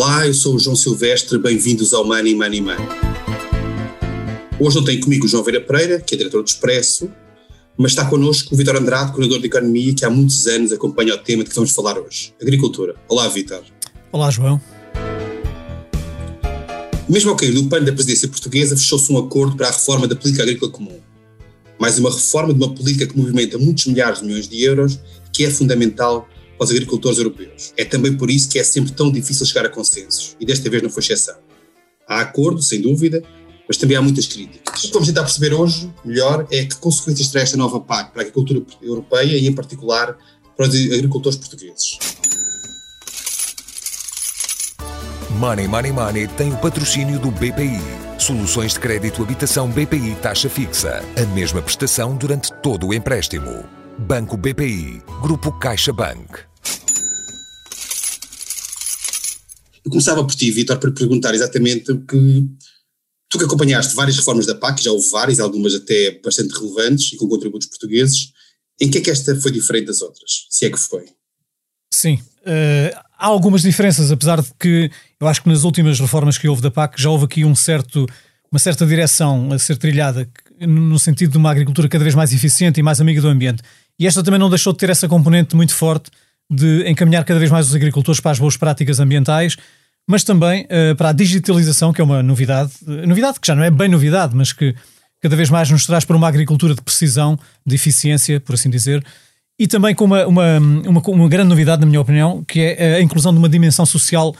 Olá, 0.00 0.28
eu 0.28 0.32
sou 0.32 0.54
o 0.54 0.60
João 0.60 0.76
Silvestre, 0.76 1.36
bem-vindos 1.38 1.92
ao 1.92 2.06
Money 2.06 2.32
Money 2.32 2.60
Money. 2.60 2.86
Hoje 4.60 4.76
não 4.76 4.84
tenho 4.84 5.00
comigo 5.00 5.24
o 5.24 5.28
João 5.28 5.42
Vera 5.42 5.60
Pereira, 5.60 6.00
que 6.00 6.14
é 6.14 6.18
diretor 6.18 6.40
do 6.40 6.46
Expresso, 6.46 7.10
mas 7.76 7.90
está 7.90 8.04
connosco 8.04 8.54
o 8.54 8.56
Vitor 8.56 8.76
Andrade, 8.76 9.10
coordenador 9.10 9.40
de 9.40 9.48
Economia, 9.48 9.92
que 9.92 10.04
há 10.04 10.08
muitos 10.08 10.46
anos 10.46 10.70
acompanha 10.70 11.16
o 11.16 11.18
tema 11.18 11.42
de 11.42 11.50
que 11.50 11.56
vamos 11.56 11.72
falar 11.72 11.98
hoje, 11.98 12.32
agricultura. 12.40 12.94
Olá, 13.08 13.26
Vitor. 13.26 13.64
Olá, 14.12 14.30
João. 14.30 14.60
Mesmo 17.08 17.30
ao 17.30 17.36
cair 17.36 17.52
do 17.52 17.64
pano 17.64 17.84
da 17.84 17.92
presidência 17.92 18.28
portuguesa, 18.28 18.76
fechou-se 18.76 19.12
um 19.12 19.18
acordo 19.18 19.56
para 19.56 19.66
a 19.66 19.72
reforma 19.72 20.06
da 20.06 20.14
política 20.14 20.44
agrícola 20.44 20.70
comum. 20.70 21.00
Mais 21.76 21.98
uma 21.98 22.12
reforma 22.12 22.54
de 22.54 22.64
uma 22.64 22.72
política 22.72 23.04
que 23.04 23.18
movimenta 23.18 23.58
muitos 23.58 23.84
milhares 23.86 24.20
de 24.20 24.26
milhões 24.26 24.46
de 24.46 24.62
euros, 24.62 25.00
que 25.32 25.44
é 25.44 25.50
fundamental 25.50 26.28
para 26.58 26.64
os 26.64 26.70
agricultores 26.70 27.18
europeus. 27.18 27.72
É 27.76 27.84
também 27.84 28.16
por 28.16 28.30
isso 28.30 28.48
que 28.48 28.58
é 28.58 28.64
sempre 28.64 28.92
tão 28.92 29.10
difícil 29.10 29.46
chegar 29.46 29.64
a 29.64 29.68
consensos, 29.68 30.36
e 30.40 30.44
desta 30.44 30.68
vez 30.68 30.82
não 30.82 30.90
foi 30.90 31.02
exceção. 31.02 31.36
Há 32.06 32.20
acordo, 32.20 32.60
sem 32.60 32.80
dúvida, 32.80 33.22
mas 33.68 33.76
também 33.76 33.96
há 33.96 34.02
muitas 34.02 34.26
críticas. 34.26 34.84
O 34.84 34.86
que 34.88 34.92
vamos 34.92 35.08
tentar 35.08 35.22
perceber 35.22 35.52
hoje, 35.54 35.92
melhor, 36.04 36.46
é 36.50 36.64
que 36.64 36.76
consequências 36.76 37.28
terá 37.28 37.42
esta 37.42 37.56
nova 37.56 37.78
PAC 37.78 38.12
para 38.12 38.22
a 38.22 38.24
agricultura 38.24 38.62
europeia 38.82 39.36
e, 39.36 39.46
em 39.46 39.52
particular, 39.52 40.16
para 40.56 40.66
os 40.66 40.74
agricultores 40.74 41.38
portugueses. 41.38 41.98
Money 45.38 45.68
Money 45.68 45.92
Money 45.92 46.26
tem 46.28 46.52
o 46.52 46.56
patrocínio 46.56 47.20
do 47.20 47.30
BPI. 47.30 47.80
Soluções 48.18 48.72
de 48.72 48.80
crédito 48.80 49.22
habitação 49.22 49.68
BPI 49.68 50.16
taxa 50.20 50.48
fixa. 50.48 51.00
A 51.16 51.26
mesma 51.34 51.62
prestação 51.62 52.16
durante 52.16 52.52
todo 52.54 52.88
o 52.88 52.94
empréstimo. 52.94 53.64
Banco 53.98 54.36
BPI. 54.36 55.00
Grupo 55.22 55.52
CaixaBank. 55.52 56.40
Eu 59.88 59.90
começava 59.90 60.22
por 60.22 60.34
ti, 60.34 60.50
Vitor, 60.50 60.78
para 60.78 60.90
perguntar 60.90 61.34
exatamente 61.34 61.90
o 61.90 62.04
que. 62.04 62.46
Tu 63.30 63.38
que 63.38 63.44
acompanhaste 63.44 63.94
várias 63.94 64.16
reformas 64.16 64.44
da 64.44 64.54
PAC, 64.54 64.82
já 64.82 64.90
houve 64.90 65.08
várias, 65.10 65.40
algumas 65.40 65.74
até 65.74 66.20
bastante 66.22 66.52
relevantes 66.54 67.12
e 67.12 67.16
com 67.16 67.26
contributos 67.26 67.68
portugueses, 67.68 68.32
em 68.80 68.90
que 68.90 68.98
é 68.98 69.00
que 69.00 69.10
esta 69.10 69.34
foi 69.36 69.50
diferente 69.50 69.86
das 69.86 70.00
outras? 70.00 70.46
Se 70.50 70.66
é 70.66 70.70
que 70.70 70.78
foi? 70.78 71.06
Sim, 71.92 72.14
uh, 72.14 72.98
há 73.18 73.26
algumas 73.26 73.62
diferenças, 73.62 74.10
apesar 74.10 74.42
de 74.42 74.48
que 74.58 74.90
eu 75.20 75.26
acho 75.26 75.42
que 75.42 75.48
nas 75.48 75.64
últimas 75.64 75.98
reformas 76.00 76.38
que 76.38 76.48
houve 76.48 76.62
da 76.62 76.70
PAC 76.70 77.00
já 77.00 77.10
houve 77.10 77.24
aqui 77.24 77.44
um 77.44 77.54
certo, 77.54 78.06
uma 78.50 78.58
certa 78.58 78.86
direção 78.86 79.52
a 79.52 79.58
ser 79.58 79.76
trilhada 79.76 80.28
no 80.60 80.98
sentido 80.98 81.32
de 81.32 81.38
uma 81.38 81.50
agricultura 81.50 81.88
cada 81.88 82.04
vez 82.04 82.14
mais 82.14 82.32
eficiente 82.32 82.80
e 82.80 82.82
mais 82.82 83.00
amiga 83.00 83.20
do 83.20 83.28
ambiente. 83.28 83.62
E 83.98 84.06
esta 84.06 84.22
também 84.22 84.40
não 84.40 84.50
deixou 84.50 84.72
de 84.72 84.78
ter 84.78 84.90
essa 84.90 85.08
componente 85.08 85.56
muito 85.56 85.74
forte 85.74 86.10
de 86.50 86.88
encaminhar 86.88 87.24
cada 87.24 87.38
vez 87.38 87.50
mais 87.50 87.68
os 87.68 87.74
agricultores 87.74 88.20
para 88.20 88.30
as 88.30 88.38
boas 88.38 88.56
práticas 88.56 89.00
ambientais, 89.00 89.56
mas 90.08 90.24
também 90.24 90.64
uh, 90.64 90.96
para 90.96 91.10
a 91.10 91.12
digitalização, 91.12 91.92
que 91.92 92.00
é 92.00 92.04
uma 92.04 92.22
novidade, 92.22 92.72
uh, 92.86 93.06
novidade 93.06 93.38
que 93.38 93.46
já 93.46 93.54
não 93.54 93.62
é 93.62 93.70
bem 93.70 93.88
novidade, 93.88 94.34
mas 94.34 94.54
que 94.54 94.74
cada 95.20 95.36
vez 95.36 95.50
mais 95.50 95.70
nos 95.70 95.84
traz 95.84 96.06
para 96.06 96.16
uma 96.16 96.26
agricultura 96.26 96.74
de 96.74 96.80
precisão, 96.80 97.38
de 97.64 97.74
eficiência, 97.74 98.40
por 98.40 98.54
assim 98.54 98.70
dizer, 98.70 99.04
e 99.58 99.66
também 99.66 99.94
com 99.94 100.06
uma, 100.06 100.26
uma, 100.26 100.58
uma, 100.58 101.02
uma 101.02 101.28
grande 101.28 101.50
novidade, 101.50 101.82
na 101.82 101.86
minha 101.86 102.00
opinião, 102.00 102.42
que 102.44 102.60
é 102.60 102.94
a 102.94 103.02
inclusão 103.02 103.32
de 103.32 103.38
uma 103.38 103.48
dimensão 103.50 103.84
social 103.84 104.34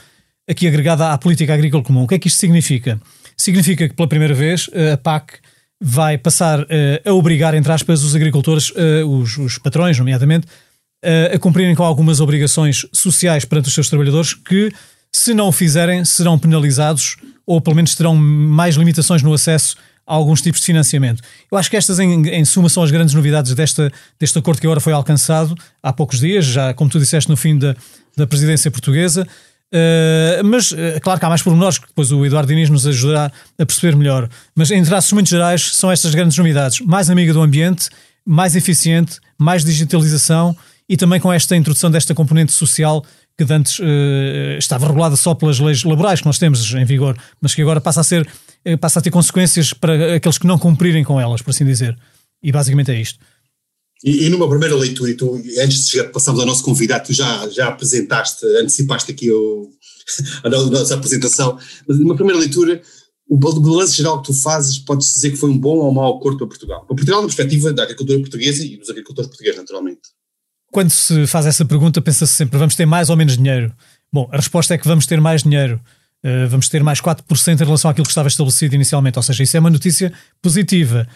aqui 0.49 0.67
agregada 0.67 1.11
à 1.11 1.17
política 1.17 1.53
agrícola 1.53 1.83
comum. 1.83 2.03
O 2.03 2.07
que 2.07 2.15
é 2.15 2.19
que 2.19 2.29
isto 2.29 2.39
significa? 2.39 2.99
Significa 3.37 3.87
que 3.87 3.93
pela 3.93 4.07
primeira 4.07 4.33
vez 4.33 4.69
a 4.93 4.97
PAC 4.97 5.33
vai 5.79 6.17
passar 6.17 6.65
a 7.05 7.13
obrigar, 7.13 7.53
entre 7.53 7.71
aspas, 7.71 8.01
os 8.01 8.15
agricultores, 8.15 8.71
os, 9.05 9.37
os 9.37 9.57
patrões, 9.57 9.99
nomeadamente, 9.99 10.47
a 11.33 11.37
cumprirem 11.37 11.75
com 11.75 11.83
algumas 11.83 12.21
obrigações 12.21 12.85
sociais 12.93 13.43
perante 13.43 13.67
os 13.67 13.73
seus 13.73 13.89
trabalhadores 13.89 14.33
que 14.33 14.71
se 15.13 15.33
não 15.33 15.47
o 15.47 15.51
fizerem, 15.51 16.05
serão 16.05 16.37
penalizados 16.37 17.17
ou 17.45 17.59
pelo 17.59 17.75
menos 17.75 17.95
terão 17.95 18.15
mais 18.15 18.75
limitações 18.75 19.23
no 19.23 19.33
acesso 19.33 19.75
a 20.05 20.13
alguns 20.13 20.41
tipos 20.41 20.59
de 20.59 20.65
financiamento. 20.67 21.21
Eu 21.51 21.57
acho 21.57 21.69
que 21.69 21.77
estas, 21.77 21.99
em, 21.99 22.27
em 22.27 22.45
suma, 22.45 22.69
são 22.69 22.83
as 22.83 22.91
grandes 22.91 23.13
novidades 23.13 23.53
desta, 23.53 23.91
deste 24.19 24.37
acordo 24.37 24.59
que 24.59 24.67
agora 24.67 24.79
foi 24.79 24.93
alcançado 24.93 25.55
há 25.81 25.91
poucos 25.91 26.19
dias, 26.19 26.45
já 26.45 26.73
como 26.73 26.89
tu 26.89 26.99
disseste, 26.99 27.29
no 27.29 27.37
fim 27.37 27.57
da, 27.57 27.75
da 28.15 28.27
presidência 28.27 28.69
portuguesa. 28.69 29.27
Uh, 29.71 30.43
mas, 30.43 30.71
uh, 30.71 30.77
claro 31.01 31.19
que 31.19 31.25
há 31.25 31.29
mais 31.29 31.43
pormenores 31.43 31.77
que 31.77 31.87
depois 31.87 32.11
o 32.11 32.25
Eduardo 32.25 32.47
Diniz 32.47 32.69
nos 32.69 32.87
ajudará 32.87 33.31
a 33.57 33.65
perceber 33.65 33.95
melhor. 33.95 34.27
Mas, 34.55 34.71
em 34.71 34.83
traços 34.83 35.11
muito 35.13 35.29
gerais, 35.29 35.75
são 35.75 35.91
estas 35.91 36.13
grandes 36.13 36.37
novidades. 36.37 36.79
Mais 36.81 37.09
amiga 37.09 37.33
do 37.33 37.41
ambiente, 37.41 37.89
mais 38.25 38.55
eficiente, 38.55 39.19
mais 39.37 39.63
digitalização 39.63 40.55
e 40.87 40.97
também 40.97 41.19
com 41.19 41.31
esta 41.31 41.55
introdução 41.55 41.91
desta 41.91 42.15
componente 42.15 42.51
social 42.51 43.03
que 43.45 43.53
antes 43.53 43.79
uh, 43.79 44.57
estava 44.57 44.87
regulada 44.87 45.15
só 45.15 45.33
pelas 45.33 45.59
leis 45.59 45.83
laborais 45.83 46.19
que 46.19 46.25
nós 46.25 46.37
temos 46.37 46.73
em 46.73 46.85
vigor, 46.85 47.17
mas 47.41 47.55
que 47.55 47.61
agora 47.61 47.79
passa 47.79 48.01
a 48.01 48.03
ser 48.03 48.27
uh, 48.67 48.77
passa 48.77 48.99
a 48.99 49.01
ter 49.01 49.11
consequências 49.11 49.73
para 49.73 50.15
aqueles 50.15 50.37
que 50.37 50.47
não 50.47 50.57
cumprirem 50.57 51.03
com 51.03 51.19
elas, 51.19 51.41
por 51.41 51.51
assim 51.51 51.65
dizer. 51.65 51.97
E 52.41 52.51
basicamente 52.51 52.91
é 52.91 52.99
isto. 52.99 53.19
E, 54.03 54.25
e 54.25 54.29
numa 54.29 54.47
primeira 54.47 54.75
leitura, 54.75 55.13
tu, 55.15 55.35
antes 55.35 55.85
de 55.85 55.91
chegar, 55.91 56.09
passarmos 56.09 56.39
ao 56.39 56.47
nosso 56.47 56.63
convidado, 56.63 57.07
tu 57.07 57.13
já, 57.13 57.49
já 57.49 57.67
apresentaste, 57.67 58.45
antecipaste 58.61 59.11
aqui 59.11 59.29
o, 59.29 59.69
a 60.43 60.49
nossa 60.49 60.95
apresentação, 60.95 61.57
mas 61.87 61.99
numa 61.99 62.15
primeira 62.15 62.39
leitura, 62.39 62.81
o 63.29 63.37
balanço 63.37 63.95
geral 63.95 64.21
que 64.21 64.27
tu 64.27 64.33
fazes, 64.33 64.79
pode-se 64.79 65.13
dizer 65.13 65.31
que 65.31 65.37
foi 65.37 65.49
um 65.49 65.57
bom 65.57 65.77
ou 65.77 65.91
um 65.91 65.93
mau 65.93 66.17
acordo 66.17 66.37
para 66.39 66.47
Portugal? 66.47 66.85
Para 66.85 66.95
Portugal, 66.95 67.21
na 67.21 67.27
perspectiva 67.27 67.73
da 67.73 67.83
agricultura 67.83 68.19
portuguesa 68.19 68.63
e 68.63 68.77
dos 68.77 68.89
agricultores 68.89 69.27
portugueses, 69.27 69.59
naturalmente 69.59 70.01
quando 70.71 70.89
se 70.89 71.25
faz 71.27 71.45
essa 71.45 71.65
pergunta, 71.65 72.01
pensa-se 72.01 72.33
sempre: 72.33 72.57
vamos 72.57 72.75
ter 72.75 72.85
mais 72.85 73.09
ou 73.09 73.17
menos 73.17 73.37
dinheiro? 73.37 73.73
Bom, 74.11 74.29
a 74.31 74.37
resposta 74.37 74.73
é 74.73 74.77
que 74.77 74.87
vamos 74.87 75.05
ter 75.05 75.19
mais 75.21 75.43
dinheiro. 75.43 75.79
Uh, 76.23 76.49
vamos 76.49 76.67
ter 76.67 76.83
mais 76.83 76.99
4% 76.99 77.61
em 77.61 77.63
relação 77.63 77.89
àquilo 77.89 78.05
que 78.05 78.11
estava 78.11 78.27
estabelecido 78.27 78.75
inicialmente, 78.75 79.17
ou 79.17 79.23
seja, 79.23 79.41
isso 79.41 79.55
é 79.55 79.59
uma 79.59 79.69
notícia 79.69 80.11
positiva. 80.41 81.07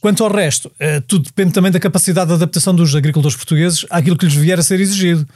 Quanto 0.00 0.24
ao 0.24 0.32
resto, 0.32 0.66
uh, 0.66 1.00
tudo 1.06 1.26
depende 1.26 1.52
também 1.52 1.70
da 1.70 1.78
capacidade 1.78 2.28
de 2.28 2.34
adaptação 2.34 2.74
dos 2.74 2.96
agricultores 2.96 3.36
portugueses 3.36 3.86
àquilo 3.90 4.16
que 4.16 4.26
lhes 4.26 4.34
vier 4.34 4.58
a 4.58 4.62
ser 4.62 4.80
exigido. 4.80 5.26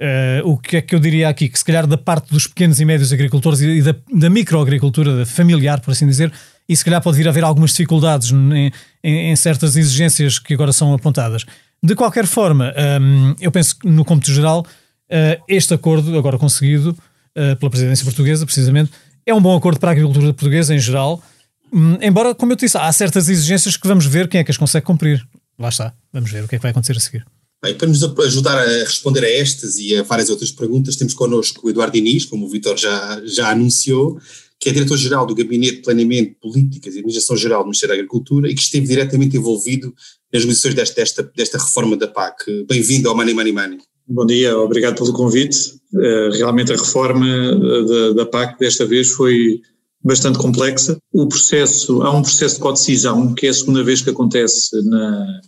Uh, 0.00 0.48
o 0.48 0.56
que 0.56 0.78
é 0.78 0.82
que 0.82 0.94
eu 0.94 0.98
diria 0.98 1.28
aqui? 1.28 1.48
Que 1.48 1.58
se 1.58 1.64
calhar 1.64 1.86
da 1.86 1.98
parte 1.98 2.30
dos 2.30 2.46
pequenos 2.46 2.80
e 2.80 2.84
médios 2.84 3.12
agricultores 3.12 3.60
e 3.60 3.82
da, 3.82 3.94
da 4.12 4.30
microagricultura 4.30 5.26
familiar, 5.26 5.80
por 5.80 5.90
assim 5.90 6.06
dizer, 6.06 6.32
e 6.68 6.74
se 6.74 6.84
calhar 6.84 7.02
pode 7.02 7.18
vir 7.18 7.26
a 7.26 7.30
haver 7.30 7.44
algumas 7.44 7.70
dificuldades 7.70 8.32
em, 8.32 8.72
em, 9.02 9.30
em 9.30 9.36
certas 9.36 9.76
exigências 9.76 10.38
que 10.38 10.54
agora 10.54 10.72
são 10.72 10.94
apontadas. 10.94 11.44
De 11.84 11.94
qualquer 11.94 12.26
forma, 12.26 12.72
um, 12.98 13.34
eu 13.38 13.52
penso 13.52 13.78
que 13.78 13.86
no 13.86 14.06
cômputo 14.06 14.32
geral, 14.32 14.60
uh, 14.60 15.44
este 15.46 15.74
acordo, 15.74 16.16
agora 16.16 16.38
conseguido 16.38 16.96
uh, 17.36 17.56
pela 17.58 17.70
presidência 17.70 18.02
portuguesa, 18.06 18.46
precisamente, 18.46 18.90
é 19.26 19.34
um 19.34 19.40
bom 19.40 19.54
acordo 19.54 19.78
para 19.78 19.90
a 19.90 19.92
agricultura 19.92 20.32
portuguesa 20.32 20.74
em 20.74 20.78
geral. 20.78 21.22
Um, 21.70 21.98
embora, 22.00 22.34
como 22.34 22.52
eu 22.52 22.56
disse, 22.56 22.78
há 22.78 22.90
certas 22.90 23.28
exigências 23.28 23.76
que 23.76 23.86
vamos 23.86 24.06
ver 24.06 24.28
quem 24.28 24.40
é 24.40 24.44
que 24.44 24.50
as 24.50 24.56
consegue 24.56 24.86
cumprir. 24.86 25.28
Lá 25.58 25.68
está, 25.68 25.92
vamos 26.10 26.30
ver 26.30 26.44
o 26.44 26.48
que 26.48 26.54
é 26.54 26.58
que 26.58 26.62
vai 26.62 26.70
acontecer 26.70 26.96
a 26.96 27.00
seguir. 27.00 27.26
Bem, 27.62 27.74
para 27.74 27.86
nos 27.86 28.02
ajudar 28.02 28.56
a 28.56 28.84
responder 28.84 29.22
a 29.22 29.30
estas 29.30 29.76
e 29.76 29.94
a 29.94 30.02
várias 30.02 30.30
outras 30.30 30.50
perguntas, 30.50 30.96
temos 30.96 31.12
connosco 31.12 31.66
o 31.66 31.70
Eduardo 31.70 31.98
Inês, 31.98 32.24
como 32.24 32.46
o 32.46 32.48
Vitor 32.48 32.78
já, 32.78 33.20
já 33.26 33.50
anunciou, 33.50 34.18
que 34.58 34.70
é 34.70 34.72
diretor-geral 34.72 35.26
do 35.26 35.34
Gabinete 35.34 35.76
de 35.76 35.82
Planeamento, 35.82 36.36
Políticas 36.40 36.94
e 36.94 36.98
Administração 37.00 37.36
Geral 37.36 37.60
do 37.60 37.66
Ministério 37.66 37.94
da 37.94 38.00
Agricultura 38.00 38.50
e 38.50 38.54
que 38.54 38.62
esteve 38.62 38.86
diretamente 38.86 39.36
envolvido 39.36 39.94
negociações 40.42 40.74
desta, 40.74 40.94
desta, 40.96 41.22
desta 41.36 41.58
reforma 41.58 41.96
da 41.96 42.08
PAC. 42.08 42.64
Bem-vindo 42.68 43.08
ao 43.08 43.16
Money 43.16 43.34
Money 43.34 43.52
Money. 43.52 43.78
Bom 44.06 44.26
dia, 44.26 44.58
obrigado 44.58 44.96
pelo 44.96 45.12
convite. 45.12 45.56
Uh, 45.94 46.30
realmente 46.32 46.72
a 46.72 46.76
reforma 46.76 47.26
eh, 47.26 47.84
da, 47.84 48.12
da, 48.12 48.26
PAC 48.26 48.58
desta 48.58 48.84
vez 48.84 49.10
foi 49.10 49.60
bastante 50.02 50.38
complexa. 50.38 50.98
O 51.12 51.26
processo, 51.26 52.02
há 52.02 52.10
um 52.10 52.20
processo 52.20 52.56
de 52.56 52.60
codecisão, 52.60 53.32
que 53.32 53.46
é 53.46 53.50
a 53.50 53.54
segunda 53.54 53.82
vez 53.82 54.02
que 54.02 54.10
acontece 54.10 54.76
na, 54.84 55.40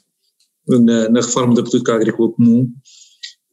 na, 0.68 1.08
na 1.10 1.20
reforma 1.20 1.54
da 1.54 1.62
política 1.62 1.94
agrícola 1.94 2.32
comum 2.32 2.66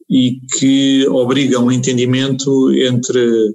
e 0.08 0.40
que 0.56 1.06
obriga 1.08 1.58
um 1.58 1.70
entendimento 1.70 2.72
entre 2.72 3.54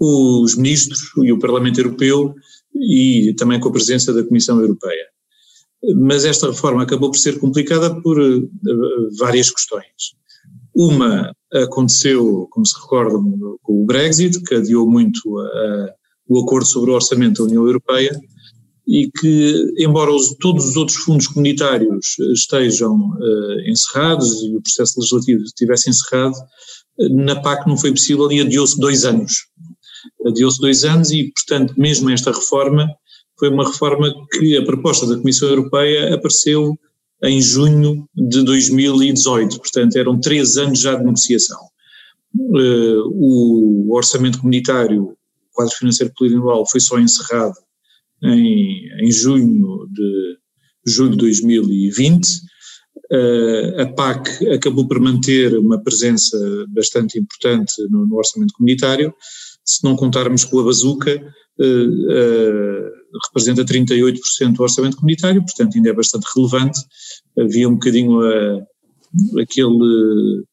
os 0.00 0.56
ministros 0.56 1.00
e 1.22 1.32
o 1.32 1.38
Parlamento 1.38 1.78
Europeu 1.78 2.34
e 2.74 3.34
também 3.36 3.60
com 3.60 3.68
a 3.68 3.72
presença 3.72 4.12
da 4.12 4.24
Comissão 4.24 4.60
Europeia. 4.60 5.06
Mas 5.96 6.24
esta 6.24 6.48
reforma 6.48 6.82
acabou 6.82 7.10
por 7.10 7.18
ser 7.18 7.38
complicada 7.38 8.00
por 8.02 8.20
eh, 8.20 8.40
várias 9.18 9.50
questões. 9.50 10.16
Uma 10.74 11.32
aconteceu, 11.52 12.46
como 12.50 12.66
se 12.66 12.74
recordam, 12.80 13.58
com 13.62 13.82
o 13.82 13.86
Brexit, 13.86 14.42
que 14.42 14.56
adiou 14.56 14.88
muito 14.88 15.38
a, 15.38 15.94
o 16.28 16.40
acordo 16.40 16.66
sobre 16.66 16.90
o 16.90 16.94
orçamento 16.94 17.38
da 17.38 17.44
União 17.44 17.64
Europeia 17.64 18.18
e 18.86 19.10
que, 19.10 19.72
embora 19.78 20.12
os, 20.12 20.34
todos 20.40 20.68
os 20.68 20.76
outros 20.76 20.98
fundos 20.98 21.26
comunitários 21.26 22.18
estejam 22.32 22.94
uh, 22.96 23.60
encerrados 23.66 24.42
e 24.42 24.56
o 24.56 24.62
processo 24.62 24.98
legislativo 24.98 25.42
estivesse 25.42 25.90
encerrado, 25.90 26.34
na 27.10 27.40
PAC 27.40 27.66
não 27.68 27.76
foi 27.76 27.90
possível 27.92 28.30
e 28.32 28.40
adiou-se 28.40 28.78
dois 28.78 29.04
anos 29.04 29.32
adiou-se 30.26 30.60
dois 30.60 30.84
anos 30.84 31.10
e, 31.10 31.32
portanto, 31.32 31.74
mesmo 31.76 32.10
esta 32.10 32.32
reforma 32.32 32.88
foi 33.38 33.48
uma 33.48 33.66
reforma 33.66 34.12
que 34.32 34.56
a 34.56 34.64
proposta 34.64 35.06
da 35.06 35.16
Comissão 35.16 35.48
Europeia 35.48 36.14
apareceu 36.14 36.78
em 37.22 37.40
junho 37.40 38.08
de 38.14 38.42
2018, 38.42 39.58
portanto 39.58 39.96
eram 39.96 40.20
três 40.20 40.56
anos 40.56 40.80
já 40.80 40.94
de 40.94 41.04
negociação. 41.04 41.58
o 42.34 43.94
orçamento 43.94 44.38
comunitário, 44.38 45.04
o 45.04 45.16
quadro 45.52 45.74
financeiro 45.74 46.12
plurianual, 46.16 46.66
foi 46.66 46.80
só 46.80 46.98
encerrado 46.98 47.56
em, 48.22 48.88
em 49.00 49.10
junho 49.10 49.86
de 49.90 50.38
julho 50.86 51.12
de 51.12 51.18
2020. 51.18 52.26
Uh, 53.10 53.80
a 53.80 53.86
PAC 53.86 54.48
acabou 54.50 54.86
por 54.86 55.00
manter 55.00 55.56
uma 55.56 55.82
presença 55.82 56.36
bastante 56.68 57.18
importante 57.18 57.74
no, 57.88 58.06
no 58.06 58.16
orçamento 58.16 58.52
comunitário, 58.52 59.14
se 59.64 59.82
não 59.82 59.96
contarmos 59.96 60.44
com 60.44 60.58
a 60.60 60.64
bazuca, 60.64 61.16
uh, 61.16 62.97
representa 63.26 63.64
38% 63.64 64.52
do 64.52 64.62
orçamento 64.62 64.96
comunitário, 64.96 65.42
portanto 65.42 65.76
ainda 65.76 65.90
é 65.90 65.92
bastante 65.92 66.26
relevante. 66.34 66.80
Havia 67.38 67.68
um 67.68 67.74
bocadinho 67.74 68.20
a, 68.20 68.62
aquele 69.40 70.44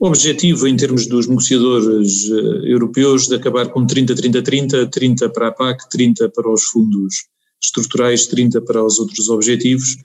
objetivo 0.00 0.68
em 0.68 0.76
termos 0.76 1.06
dos 1.06 1.26
negociadores 1.26 2.28
europeus 2.64 3.26
de 3.26 3.34
acabar 3.34 3.68
com 3.68 3.84
30-30-30, 3.86 4.88
30 4.90 5.28
para 5.30 5.48
a 5.48 5.52
PAC, 5.52 5.88
30 5.90 6.28
para 6.30 6.50
os 6.50 6.64
fundos 6.64 7.26
estruturais, 7.60 8.26
30 8.26 8.62
para 8.62 8.84
os 8.84 8.98
outros 8.98 9.28
objetivos. 9.28 9.96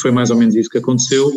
Foi 0.00 0.10
mais 0.10 0.30
ou 0.30 0.36
menos 0.36 0.54
isso 0.56 0.68
que 0.68 0.78
aconteceu. 0.78 1.30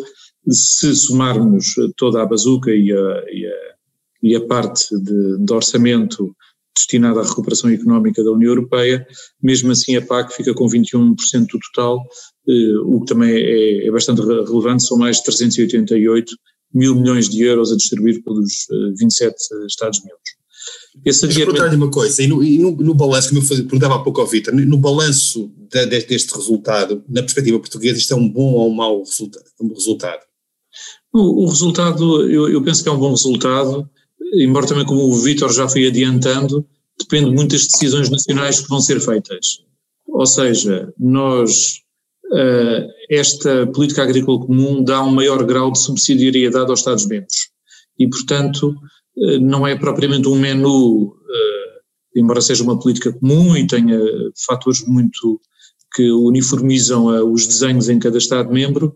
Se 0.50 0.96
somarmos 0.96 1.76
toda 1.96 2.22
a 2.22 2.26
bazuca 2.26 2.72
e 2.72 2.92
a, 2.92 3.24
e 3.32 3.46
a, 3.46 3.76
e 4.24 4.36
a 4.36 4.42
parte 4.48 4.98
de, 4.98 5.38
de 5.38 5.54
orçamento 5.54 6.36
destinada 6.76 7.20
à 7.20 7.24
recuperação 7.24 7.70
económica 7.70 8.24
da 8.24 8.32
União 8.32 8.52
Europeia, 8.52 9.06
mesmo 9.42 9.72
assim 9.72 9.96
a 9.96 10.02
PAC 10.02 10.34
fica 10.34 10.54
com 10.54 10.68
21% 10.68 11.16
do 11.48 11.60
total, 11.60 12.00
eh, 12.48 12.78
o 12.86 13.02
que 13.02 13.14
também 13.14 13.32
é, 13.32 13.88
é, 13.88 13.92
bastante 13.92 14.22
relevante, 14.22 14.86
são 14.86 14.98
mais 14.98 15.18
de 15.18 15.24
388 15.24 16.36
mil 16.74 16.96
milhões 16.96 17.30
de 17.30 17.44
euros 17.44 17.72
a 17.72 17.76
distribuir 17.76 18.24
pelos 18.24 18.68
27 18.98 19.36
eh, 19.36 19.66
Estados-membros. 19.68 20.42
Esse 21.06 21.26
Deixa 21.26 21.40
perguntar-lhe 21.40 21.76
uma 21.76 21.90
coisa, 21.90 22.22
e 22.22 22.28
no, 22.28 22.44
e 22.44 22.60
no, 22.60 22.72
no 22.72 22.94
balanço, 22.94 23.30
como 23.30 23.42
eu 23.42 23.48
perguntava 23.48 23.96
há 23.96 24.00
pouco 24.00 24.22
ao 24.22 24.28
Vitor, 24.28 24.54
no 24.54 24.78
balanço 24.78 25.52
de, 25.70 25.86
de, 25.86 26.06
deste 26.06 26.34
resultado, 26.36 27.04
na 27.08 27.22
perspectiva 27.22 27.60
portuguesa, 27.60 27.98
isto 27.98 28.14
é 28.14 28.18
um 28.18 28.30
bom 28.30 28.54
ou 28.54 28.70
um 28.70 28.74
mau 28.74 29.00
resultado? 29.00 29.46
Um 29.60 29.74
resultado? 29.74 30.22
O, 31.14 31.44
o 31.44 31.50
resultado, 31.50 32.30
eu, 32.30 32.50
eu, 32.50 32.64
penso 32.64 32.84
que 32.84 32.90
é 32.90 32.92
um 32.92 33.00
bom 33.00 33.10
resultado, 33.10 33.90
embora 34.34 34.68
também 34.68 34.86
como 34.86 35.02
o 35.02 35.22
Vitor 35.22 35.52
já 35.52 35.68
foi 35.68 35.88
adiantando, 35.88 36.66
depende 37.00 37.32
muito 37.32 37.52
das 37.52 37.68
decisões 37.68 38.10
nacionais 38.10 38.62
que 38.62 38.70
vão 38.70 38.80
ser 38.80 39.00
feitas. 39.00 39.64
Ou 40.08 40.26
seja, 40.26 40.94
nós, 40.98 41.80
uh, 42.26 42.88
esta 43.10 43.68
política 43.68 44.04
agrícola 44.04 44.46
comum 44.46 44.84
dá 44.84 45.04
um 45.04 45.12
maior 45.12 45.44
grau 45.44 45.72
de 45.72 45.80
subsidiariedade 45.80 46.70
aos 46.70 46.80
Estados-membros. 46.80 47.50
E, 47.98 48.08
portanto, 48.10 48.76
uh, 49.18 49.40
não 49.40 49.66
é 49.66 49.76
propriamente 49.76 50.28
um 50.28 50.36
menu, 50.36 51.08
uh, 51.08 51.12
embora 52.16 52.42
seja 52.42 52.64
uma 52.64 52.80
política 52.80 53.14
comum 53.14 53.56
e 53.56 53.68
tenha 53.68 54.00
fatores 54.46 54.86
muito 54.86 55.40
que 55.94 56.10
uniformizam 56.10 57.32
os 57.34 57.46
desenhos 57.46 57.90
em 57.90 58.00
cada 58.00 58.18
Estado-membro, 58.18 58.96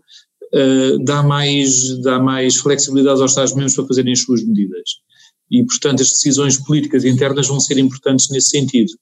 dá, 1.04 1.22
mais, 1.22 2.00
dá 2.00 2.18
mais 2.18 2.56
flexibilidade 2.56 3.20
aos 3.20 3.32
Estados-membros 3.32 3.74
para 3.74 3.86
fazerem 3.86 4.14
as 4.14 4.22
suas 4.22 4.42
medidas 4.42 5.02
e, 5.50 5.64
portanto, 5.64 6.02
as 6.02 6.10
decisões 6.10 6.58
políticas 6.58 7.04
internas 7.04 7.48
vão 7.48 7.60
ser 7.60 7.78
importantes 7.78 8.28
nesse 8.30 8.50
sentido. 8.50 8.92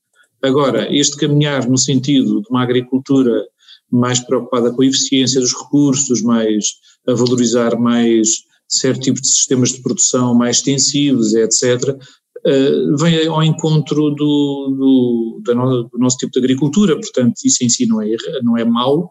Agora, 0.42 0.94
este 0.94 1.16
caminhar 1.16 1.68
no 1.68 1.78
sentido 1.78 2.42
de 2.42 2.48
uma 2.50 2.62
agricultura 2.62 3.44
mais 3.90 4.20
preocupada 4.20 4.72
com 4.72 4.82
a 4.82 4.86
eficiência 4.86 5.40
dos 5.40 5.54
recursos, 5.54 6.22
mais 6.22 6.66
a 7.08 7.14
valorizar 7.14 7.78
mais 7.78 8.28
certo 8.68 9.00
tipo 9.00 9.20
de 9.20 9.28
sistemas 9.28 9.72
de 9.72 9.82
produção 9.82 10.34
mais 10.34 10.56
extensivos, 10.58 11.34
etc., 11.34 11.96
eh, 12.46 12.72
vem 12.98 13.26
ao 13.26 13.42
encontro 13.42 14.10
do, 14.10 15.40
do, 15.40 15.40
do, 15.42 15.98
nosso 15.98 16.18
tipo 16.18 16.32
de 16.32 16.40
agricultura, 16.40 16.94
portanto, 16.94 17.34
isso 17.42 17.64
em 17.64 17.70
si 17.70 17.86
não 17.86 18.02
é, 18.02 18.08
não 18.42 18.58
é 18.58 18.64
mau. 18.64 19.10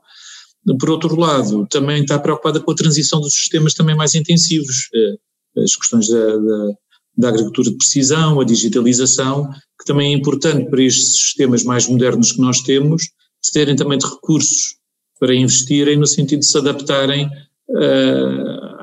Por 0.79 0.89
outro 0.91 1.19
lado, 1.19 1.67
também 1.69 2.03
está 2.03 2.19
preocupada 2.19 2.59
com 2.59 2.71
a 2.71 2.75
transição 2.75 3.19
dos 3.19 3.33
sistemas 3.33 3.73
também 3.73 3.95
mais 3.95 4.13
intensivos, 4.13 4.87
eh, 4.93 5.63
as 5.63 5.75
questões 5.75 6.07
da, 6.09 6.37
da 6.37 6.73
da 7.17 7.29
agricultura 7.29 7.69
de 7.69 7.77
precisão, 7.77 8.39
a 8.39 8.43
digitalização, 8.43 9.49
que 9.79 9.85
também 9.85 10.13
é 10.13 10.17
importante 10.17 10.69
para 10.69 10.81
estes 10.81 11.17
sistemas 11.17 11.63
mais 11.63 11.87
modernos 11.87 12.31
que 12.31 12.41
nós 12.41 12.61
temos, 12.61 13.03
de 13.43 13.51
terem 13.51 13.75
também 13.75 13.97
de 13.97 14.05
recursos 14.05 14.75
para 15.19 15.35
investirem 15.35 15.97
no 15.97 16.07
sentido 16.07 16.39
de 16.39 16.47
se 16.47 16.57
adaptarem 16.57 17.25
uh, 17.27 18.73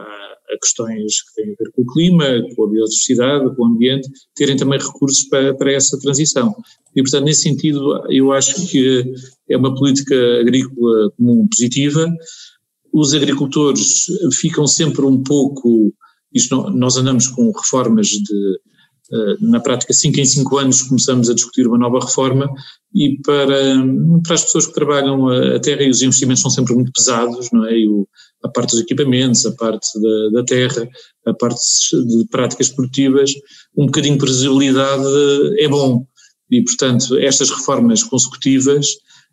a 0.53 0.59
questões 0.61 1.23
que 1.23 1.35
têm 1.35 1.53
a 1.53 1.57
ver 1.59 1.71
com 1.73 1.83
o 1.83 1.87
clima, 1.87 2.25
com 2.55 2.65
a 2.65 2.71
biodiversidade, 2.71 3.55
com 3.55 3.63
o 3.63 3.67
ambiente, 3.67 4.09
terem 4.35 4.57
também 4.57 4.79
recursos 4.79 5.25
para, 5.25 5.55
para 5.55 5.73
essa 5.73 5.99
transição. 5.99 6.55
E, 6.95 7.03
portanto, 7.03 7.25
nesse 7.25 7.43
sentido, 7.43 8.05
eu 8.11 8.33
acho 8.33 8.67
que 8.69 9.05
é 9.49 9.57
uma 9.57 9.75
política 9.75 10.15
agrícola 10.41 11.11
comum 11.17 11.47
positiva. 11.49 12.07
Os 12.93 13.15
agricultores 13.15 14.07
ficam 14.41 14.67
sempre 14.67 15.05
um 15.05 15.23
pouco 15.23 15.93
isto 16.33 16.71
nós 16.71 16.97
andamos 16.97 17.29
com 17.29 17.51
reformas 17.51 18.09
de, 18.09 18.61
eh, 19.13 19.37
na 19.41 19.59
prática, 19.59 19.93
5 19.93 20.21
em 20.21 20.25
5 20.25 20.59
anos 20.59 20.83
começamos 20.83 21.29
a 21.29 21.35
discutir 21.35 21.67
uma 21.67 21.79
nova 21.79 21.99
reforma 21.99 22.49
e 22.95 23.19
para, 23.23 23.77
para 24.25 24.35
as 24.35 24.45
pessoas 24.45 24.67
que 24.67 24.75
trabalham 24.75 25.29
a, 25.29 25.59
terra 25.59 25.83
e 25.83 25.91
os 25.91 26.03
investimentos 26.03 26.43
são 26.43 26.51
sempre 26.51 26.75
muito 26.75 26.93
pesados, 26.93 27.51
não 27.53 27.67
é? 27.67 27.77
E 27.77 27.89
o, 27.89 28.07
a 28.45 28.49
parte 28.49 28.71
dos 28.71 28.81
equipamentos, 28.81 29.45
a 29.47 29.53
parte 29.53 30.01
da, 30.01 30.41
da, 30.41 30.45
terra, 30.45 30.89
a 31.27 31.35
parte 31.35 31.61
de 32.07 32.25
práticas 32.31 32.69
esportivas, 32.69 33.33
um 33.77 33.87
bocadinho 33.87 34.15
de 34.15 34.21
previsibilidade 34.21 35.05
é 35.59 35.69
bom. 35.69 36.07
E, 36.51 36.63
portanto, 36.63 37.19
estas 37.19 37.51
reformas 37.51 38.03
consecutivas, 38.03 38.87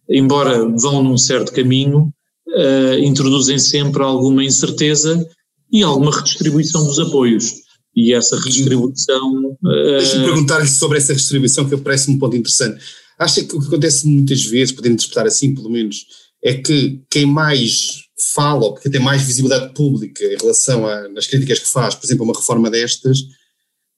embora 0.10 0.68
vão 0.80 1.04
num 1.04 1.18
certo 1.18 1.52
caminho, 1.52 2.14
uh, 2.48 3.00
introduzem 3.00 3.58
sempre 3.58 4.04
alguma 4.04 4.44
incerteza 4.44 5.28
e 5.72 5.84
alguma 5.84 6.16
redistribuição 6.16 6.84
dos 6.86 7.00
apoios. 7.00 7.54
E 7.96 8.14
essa 8.14 8.40
redistribuição. 8.40 9.58
Deixa-me 9.62 10.24
uh... 10.24 10.28
perguntar-lhe 10.28 10.68
sobre 10.68 10.98
essa 10.98 11.14
redistribuição, 11.14 11.68
que 11.68 11.78
parece 11.78 12.12
um 12.12 12.20
ponto 12.20 12.36
interessante. 12.36 12.84
Acha 13.18 13.44
que 13.44 13.56
o 13.56 13.60
que 13.60 13.68
acontece 13.68 14.08
muitas 14.08 14.44
vezes, 14.46 14.74
podendo 14.74 14.94
interpretar 14.94 15.26
assim 15.26 15.54
pelo 15.54 15.70
menos, 15.70 16.06
é 16.44 16.54
que 16.54 17.02
quem 17.10 17.26
mais 17.26 18.04
fala, 18.34 18.66
ou 18.66 18.76
que 18.76 18.90
tem 18.90 19.02
mais 19.02 19.24
visibilidade 19.24 19.74
pública 19.74 20.24
em 20.24 20.38
relação 20.38 20.86
às 20.86 21.28
críticas 21.28 21.60
que 21.60 21.68
faz, 21.68 21.96
por 21.96 22.06
exemplo, 22.06 22.24
a 22.24 22.28
uma 22.28 22.38
reforma 22.38 22.70
destas, 22.70 23.20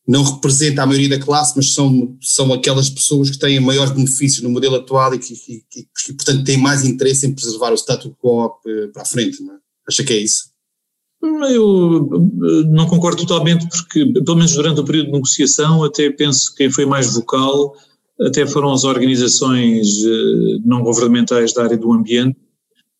não 0.07 0.23
representa 0.23 0.81
a 0.81 0.85
maioria 0.87 1.09
da 1.09 1.23
classe, 1.23 1.53
mas 1.55 1.73
são, 1.73 2.17
são 2.19 2.51
aquelas 2.51 2.89
pessoas 2.89 3.29
que 3.29 3.37
têm 3.37 3.59
maiores 3.59 3.93
benefícios 3.93 4.41
no 4.41 4.49
modelo 4.49 4.75
atual 4.75 5.13
e 5.13 5.19
que, 5.19 5.35
que, 5.35 5.63
que, 5.69 5.83
que 5.83 6.13
portanto, 6.13 6.43
têm 6.43 6.57
mais 6.57 6.83
interesse 6.83 7.27
em 7.27 7.33
preservar 7.33 7.71
o 7.71 7.77
status 7.77 8.11
quo 8.19 8.59
eh, 8.65 8.87
para 8.87 9.03
a 9.03 9.05
frente. 9.05 9.43
Não 9.43 9.53
é? 9.53 9.57
Acha 9.87 10.03
que 10.03 10.13
é 10.13 10.17
isso? 10.17 10.45
Eu 11.21 12.09
eh, 12.13 12.63
não 12.69 12.87
concordo 12.87 13.21
totalmente, 13.25 13.67
porque, 13.67 14.05
pelo 14.23 14.37
menos 14.37 14.53
durante 14.53 14.79
o 14.79 14.85
período 14.85 15.07
de 15.07 15.11
negociação, 15.13 15.83
até 15.83 16.09
penso 16.09 16.51
que 16.51 16.57
quem 16.57 16.71
foi 16.71 16.85
mais 16.85 17.13
vocal 17.13 17.73
até 18.21 18.45
foram 18.45 18.71
as 18.71 18.83
organizações 18.83 19.87
eh, 20.05 20.59
não 20.63 20.81
governamentais 20.81 21.53
da 21.53 21.63
área 21.63 21.77
do 21.77 21.91
ambiente. 21.91 22.37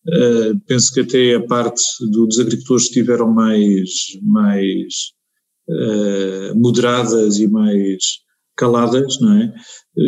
Uh, 0.08 0.58
penso 0.66 0.94
que 0.94 1.02
até 1.02 1.36
a 1.36 1.46
parte 1.46 1.82
do, 2.10 2.26
dos 2.26 2.40
agricultores 2.40 2.86
estiveram 2.86 3.32
mais, 3.32 3.90
mais 4.24 5.14
moderadas 6.56 7.38
e 7.38 7.48
mais 7.48 8.02
caladas, 8.58 9.20
não 9.20 9.34
é? 9.34 9.54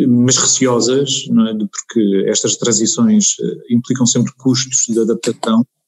mas 0.08 0.36
receosas, 0.38 1.26
não 1.28 1.46
é? 1.46 1.54
porque 1.54 2.24
estas 2.26 2.56
transições 2.56 3.36
implicam 3.70 4.06
sempre 4.06 4.32
custos 4.36 4.86
de 4.88 4.98
adaptação 4.98 5.60
eh, 5.60 5.81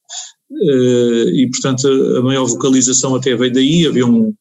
e, 0.51 1.49
portanto, 1.51 1.87
a 2.17 2.21
maior 2.21 2.45
vocalização 2.45 3.15
até 3.15 3.35
veio 3.35 3.53
daí. 3.53 3.87
Havia 3.87 4.05
um, 4.05 4.33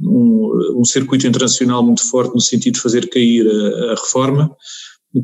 um, 0.00 0.80
um 0.80 0.84
circuito 0.84 1.26
internacional 1.26 1.84
muito 1.84 2.08
forte 2.08 2.34
no 2.34 2.40
sentido 2.40 2.74
de 2.74 2.80
fazer 2.80 3.08
cair 3.08 3.46
a, 3.46 3.92
a, 3.92 3.94
reforma, 3.94 4.54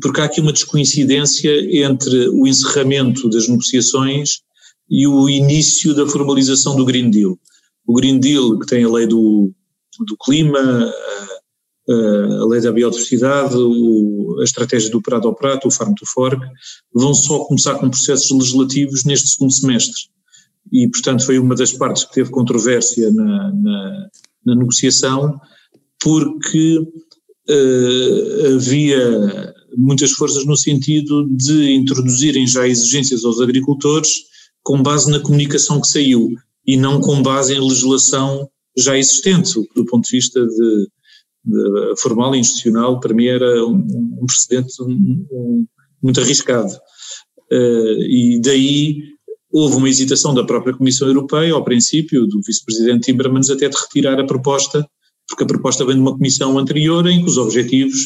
porque 0.01 0.21
há 0.21 0.25
aqui 0.25 0.41
uma 0.41 0.53
descoincidência 0.53 1.51
entre 1.83 2.29
o 2.29 2.45
encerramento 2.45 3.29
das 3.29 3.47
negociações 3.47 4.41
e 4.89 5.07
o 5.07 5.29
início 5.29 5.93
da 5.93 6.07
formalização 6.07 6.75
do 6.75 6.85
Green 6.85 7.09
Deal. 7.09 7.37
O 7.85 7.93
Green 7.93 8.19
Deal, 8.19 8.59
que 8.59 8.67
tem 8.67 8.83
a 8.83 8.89
lei 8.89 9.07
do, 9.07 9.51
do 10.05 10.17
clima, 10.23 10.59
a, 11.89 11.93
a 12.41 12.45
lei 12.45 12.61
da 12.61 12.71
biodiversidade, 12.71 13.55
o, 13.55 14.37
a 14.39 14.43
estratégia 14.43 14.91
do 14.91 15.01
prato 15.01 15.27
ao 15.27 15.35
prato, 15.35 15.67
o 15.67 15.71
farm 15.71 15.93
to 15.93 16.05
fork, 16.05 16.41
vão 16.93 17.13
só 17.13 17.39
começar 17.45 17.75
com 17.75 17.89
processos 17.89 18.29
legislativos 18.29 19.03
neste 19.03 19.29
segundo 19.29 19.53
semestre 19.53 20.09
e, 20.71 20.89
portanto, 20.89 21.25
foi 21.25 21.39
uma 21.39 21.55
das 21.55 21.73
partes 21.73 22.03
que 22.03 22.13
teve 22.13 22.29
controvérsia 22.29 23.11
na, 23.11 23.53
na, 23.53 24.09
na 24.45 24.55
negociação, 24.55 25.39
porque 26.01 26.77
uh, 26.77 28.55
havia 28.55 29.53
muitas 29.77 30.11
forças 30.11 30.45
no 30.45 30.55
sentido 30.55 31.27
de 31.29 31.73
introduzirem 31.73 32.47
já 32.47 32.67
exigências 32.67 33.23
aos 33.23 33.39
agricultores 33.39 34.09
com 34.63 34.81
base 34.81 35.09
na 35.09 35.19
comunicação 35.19 35.79
que 35.79 35.87
saiu 35.87 36.33
e 36.65 36.75
não 36.75 36.99
com 36.99 37.21
base 37.21 37.53
em 37.53 37.61
legislação 37.61 38.49
já 38.77 38.97
existente, 38.97 39.53
do 39.75 39.85
ponto 39.85 40.05
de 40.05 40.11
vista 40.11 40.45
de, 40.45 40.87
de 41.45 42.01
formal 42.01 42.35
e 42.35 42.39
institucional, 42.39 42.99
para 42.99 43.13
mim 43.13 43.25
era 43.25 43.65
um, 43.65 43.75
um 44.21 44.25
precedente 44.25 44.73
um, 44.83 45.65
muito 46.01 46.19
arriscado. 46.19 46.73
Uh, 47.51 48.03
e 48.03 48.41
daí 48.43 49.16
houve 49.51 49.77
uma 49.77 49.89
hesitação 49.89 50.33
da 50.33 50.43
própria 50.43 50.75
Comissão 50.75 51.07
Europeia, 51.07 51.53
ao 51.53 51.63
princípio, 51.63 52.27
do 52.27 52.41
vice-presidente 52.41 53.11
Timmermans, 53.11 53.49
até 53.49 53.69
de 53.69 53.77
retirar 53.77 54.19
a 54.19 54.25
proposta, 54.25 54.87
porque 55.27 55.43
a 55.43 55.47
proposta 55.47 55.85
vem 55.85 55.95
de 55.95 56.01
uma 56.01 56.13
comissão 56.13 56.57
anterior 56.57 57.05
em 57.07 57.23
que 57.23 57.29
os 57.29 57.37
objetivos, 57.37 58.05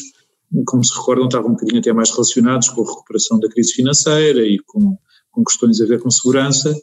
como 0.66 0.84
se 0.84 0.94
recordam, 0.96 1.26
estavam 1.26 1.50
um 1.50 1.54
bocadinho 1.54 1.80
até 1.80 1.92
mais 1.92 2.10
relacionados 2.10 2.68
com 2.68 2.82
a 2.82 2.88
recuperação 2.88 3.38
da 3.38 3.48
crise 3.48 3.72
financeira 3.72 4.46
e 4.46 4.58
com, 4.66 4.96
com 5.30 5.44
questões 5.44 5.80
a 5.80 5.86
ver 5.86 6.00
com 6.00 6.10
segurança, 6.10 6.74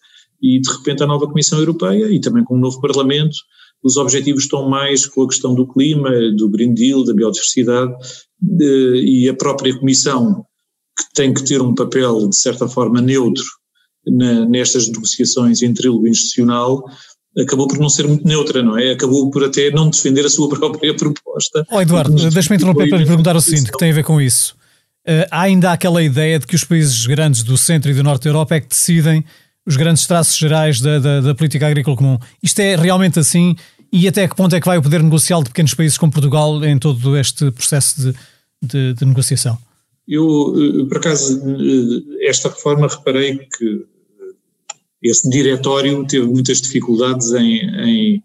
e 0.42 0.60
de 0.60 0.72
repente 0.72 1.04
a 1.04 1.08
nova 1.08 1.28
Comissão 1.28 1.60
Europeia 1.60 2.08
e 2.10 2.20
também 2.20 2.44
com 2.44 2.56
o 2.56 2.60
novo 2.60 2.80
Parlamento, 2.80 3.36
os 3.84 3.98
objetivos 3.98 4.44
estão 4.44 4.68
mais 4.70 5.06
com 5.06 5.24
a 5.24 5.28
questão 5.28 5.56
do 5.56 5.68
clima, 5.68 6.10
do 6.36 6.50
Green 6.50 6.74
Deal, 6.74 7.04
da 7.04 7.14
biodiversidade, 7.14 7.94
e 8.60 9.28
a 9.30 9.34
própria 9.34 9.78
Comissão, 9.78 10.46
que 10.98 11.14
tem 11.14 11.34
que 11.34 11.46
ter 11.46 11.62
um 11.62 11.74
papel 11.74 12.28
de 12.28 12.36
certa 12.36 12.68
forma 12.68 13.02
neutro 13.02 13.59
na, 14.08 14.46
nestas 14.46 14.88
negociações 14.88 15.62
em 15.62 15.74
trílogo 15.74 16.08
institucional, 16.08 16.84
acabou 17.38 17.68
por 17.68 17.80
não 17.80 17.90
ser 17.90 18.08
muito 18.08 18.28
neutra, 18.28 18.64
não 18.64 18.78
é? 18.78 18.92
Acabou 18.92 19.30
por 19.30 19.44
até 19.44 19.72
não 19.72 19.90
defender 19.90 20.26
a 20.26 20.30
sua 20.30 20.50
própria 20.54 20.96
proposta. 20.96 21.66
Oh, 21.72 21.82
Eduardo, 21.82 22.30
deixa-me 22.30 22.56
interromper 22.56 22.90
para 22.90 22.98
lhe 22.98 23.06
perguntar 23.06 23.36
o 23.36 23.42
seguinte, 23.42 23.72
que 23.72 23.78
tem 23.78 23.92
a 23.92 23.96
ver 23.96 24.04
com 24.04 24.22
isso. 24.22 24.56
Uh, 25.08 25.26
há 25.32 25.42
ainda 25.42 25.72
aquela 25.72 26.04
ideia 26.04 26.38
de 26.38 26.46
que 26.46 26.56
os 26.56 26.64
países 26.64 27.06
grandes 27.06 27.42
do 27.44 27.58
centro 27.58 27.90
e 27.90 27.94
do 27.94 28.04
norte 28.04 28.24
da 28.24 28.30
Europa 28.30 28.56
é 28.56 28.62
que 28.62 28.68
decidem 28.68 29.24
os 29.66 29.76
grandes 29.76 30.06
traços 30.06 30.38
gerais 30.38 30.82
da, 30.82 31.00
da, 31.00 31.22
da, 31.22 31.36
política 31.36 31.68
agrícola 31.68 31.96
comum. 31.96 32.18
Isto 32.42 32.60
é 32.60 32.76
realmente 32.76 33.20
assim? 33.20 33.56
E 33.92 34.08
até 34.08 34.28
que 34.28 34.36
ponto 34.36 34.56
é 34.56 34.60
que 34.60 34.68
vai 34.68 34.78
o 34.78 34.82
poder 34.82 35.02
negocial 35.02 35.44
de 35.44 35.50
pequenos 35.50 35.74
países 35.74 35.98
como 35.98 36.12
Portugal 36.12 36.64
em 36.64 36.78
todo 36.78 37.18
este 37.18 37.50
processo 37.52 38.02
de, 38.02 38.16
de, 38.62 38.94
de 38.94 39.06
negociação? 39.06 39.58
Eu, 40.10 40.56
eh, 40.58 40.86
por 40.88 40.98
acaso, 40.98 41.40
eh, 41.40 42.28
esta 42.28 42.50
reforma 42.50 42.88
reparei 42.88 43.38
que 43.38 43.86
esse 45.04 45.30
diretório 45.30 46.06
teve 46.08 46.26
muitas 46.26 46.60
dificuldades 46.60 47.32
em, 47.32 47.60
em, 47.60 48.24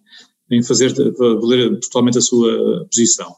em 0.51 0.63
fazer 0.63 0.95
valer 1.19 1.79
totalmente 1.81 2.17
a 2.17 2.23
sua 2.23 2.87
posição. 2.91 3.31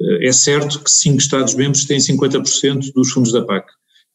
Eh, 0.00 0.28
é 0.28 0.32
certo 0.32 0.78
que 0.78 0.90
cinco 0.90 1.18
Estados-membros 1.18 1.84
têm 1.84 1.98
50% 1.98 2.92
dos 2.94 3.10
fundos 3.10 3.32
da 3.32 3.44
PAC. 3.44 3.66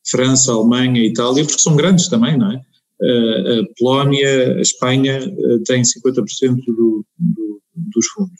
França, 0.09 0.53
Alemanha, 0.53 1.05
Itália, 1.05 1.43
porque 1.43 1.59
são 1.59 1.75
grandes 1.75 2.07
também, 2.07 2.37
não 2.37 2.53
é? 2.53 2.61
A 2.99 3.77
Polónia, 3.77 4.55
a 4.55 4.61
Espanha 4.61 5.19
têm 5.65 5.83
50% 5.83 6.55
do, 6.65 7.05
do, 7.19 7.61
dos 7.75 8.07
fundos. 8.07 8.39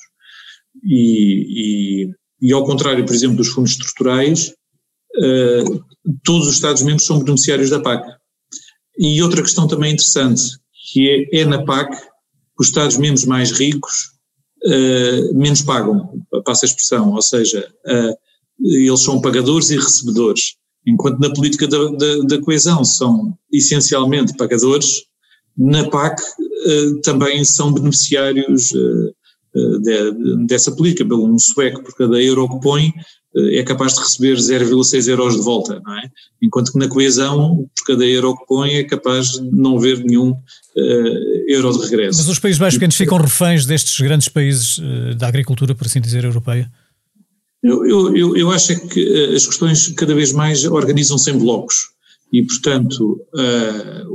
E, 0.83 2.05
e, 2.07 2.11
e, 2.41 2.53
ao 2.53 2.63
contrário, 2.63 3.05
por 3.05 3.13
exemplo, 3.13 3.35
dos 3.35 3.49
fundos 3.49 3.71
estruturais, 3.71 4.55
todos 6.23 6.47
os 6.47 6.53
Estados-membros 6.53 7.05
são 7.05 7.23
beneficiários 7.23 7.69
da 7.69 7.79
PAC. 7.79 8.05
E 8.99 9.21
outra 9.21 9.41
questão 9.41 9.67
também 9.67 9.93
interessante, 9.93 10.57
que 10.91 11.27
é, 11.31 11.41
é 11.41 11.45
na 11.45 11.63
PAC 11.63 11.95
os 12.59 12.67
Estados-membros 12.67 13.25
mais 13.25 13.51
ricos 13.51 14.11
uh, 14.65 15.37
menos 15.37 15.61
pagam, 15.61 16.09
passa 16.43 16.65
a 16.65 16.67
expressão, 16.67 17.13
ou 17.13 17.21
seja, 17.21 17.67
uh, 17.85 18.17
eles 18.59 19.01
são 19.01 19.21
pagadores 19.21 19.69
e 19.69 19.75
recebedores, 19.75 20.55
enquanto 20.85 21.19
na 21.19 21.31
política 21.31 21.67
da, 21.67 21.91
da, 21.91 22.17
da 22.27 22.41
coesão 22.41 22.83
são 22.83 23.37
essencialmente 23.51 24.35
pagadores, 24.35 25.03
na 25.55 25.89
PAC 25.89 26.21
também 27.03 27.43
são 27.43 27.73
beneficiários 27.73 28.71
de, 28.71 30.45
dessa 30.45 30.71
política, 30.71 31.15
um 31.15 31.37
sueco 31.39 31.83
por 31.83 31.95
cada 31.95 32.21
euro 32.21 32.47
que 32.47 32.59
põe, 32.61 32.93
é 33.51 33.63
capaz 33.63 33.93
de 33.93 33.99
receber 33.99 34.35
0,6 34.35 35.07
euros 35.07 35.35
de 35.35 35.41
volta, 35.41 35.81
não 35.83 35.97
é? 35.97 36.09
Enquanto 36.41 36.71
que 36.71 36.79
na 36.79 36.87
coesão, 36.87 37.69
por 37.75 37.85
cada 37.85 38.05
euro 38.05 38.35
que 38.37 38.45
põe, 38.47 38.75
é 38.75 38.83
capaz 38.83 39.31
de 39.31 39.51
não 39.51 39.79
ver 39.79 40.03
nenhum 40.03 40.31
uh, 40.31 41.43
euro 41.47 41.71
de 41.73 41.85
regresso. 41.85 42.19
Mas 42.19 42.27
os 42.27 42.39
países 42.39 42.59
mais 42.59 42.73
pequenos 42.73 42.95
ficam 42.95 43.17
reféns 43.17 43.65
destes 43.65 43.99
grandes 43.99 44.27
países 44.27 44.77
uh, 44.77 45.15
da 45.15 45.27
agricultura, 45.27 45.75
por 45.75 45.85
assim 45.85 46.01
dizer, 46.01 46.23
europeia? 46.23 46.71
Eu, 47.63 48.15
eu, 48.15 48.37
eu 48.37 48.51
acho 48.51 48.71
é 48.71 48.75
que 48.75 49.01
eh, 49.01 49.35
as 49.35 49.45
questões 49.45 49.87
cada 49.89 50.13
vez 50.13 50.31
mais 50.31 50.63
organizam-se 50.63 51.31
em 51.31 51.37
blocos 51.37 51.89
e, 52.31 52.43
portanto, 52.43 53.19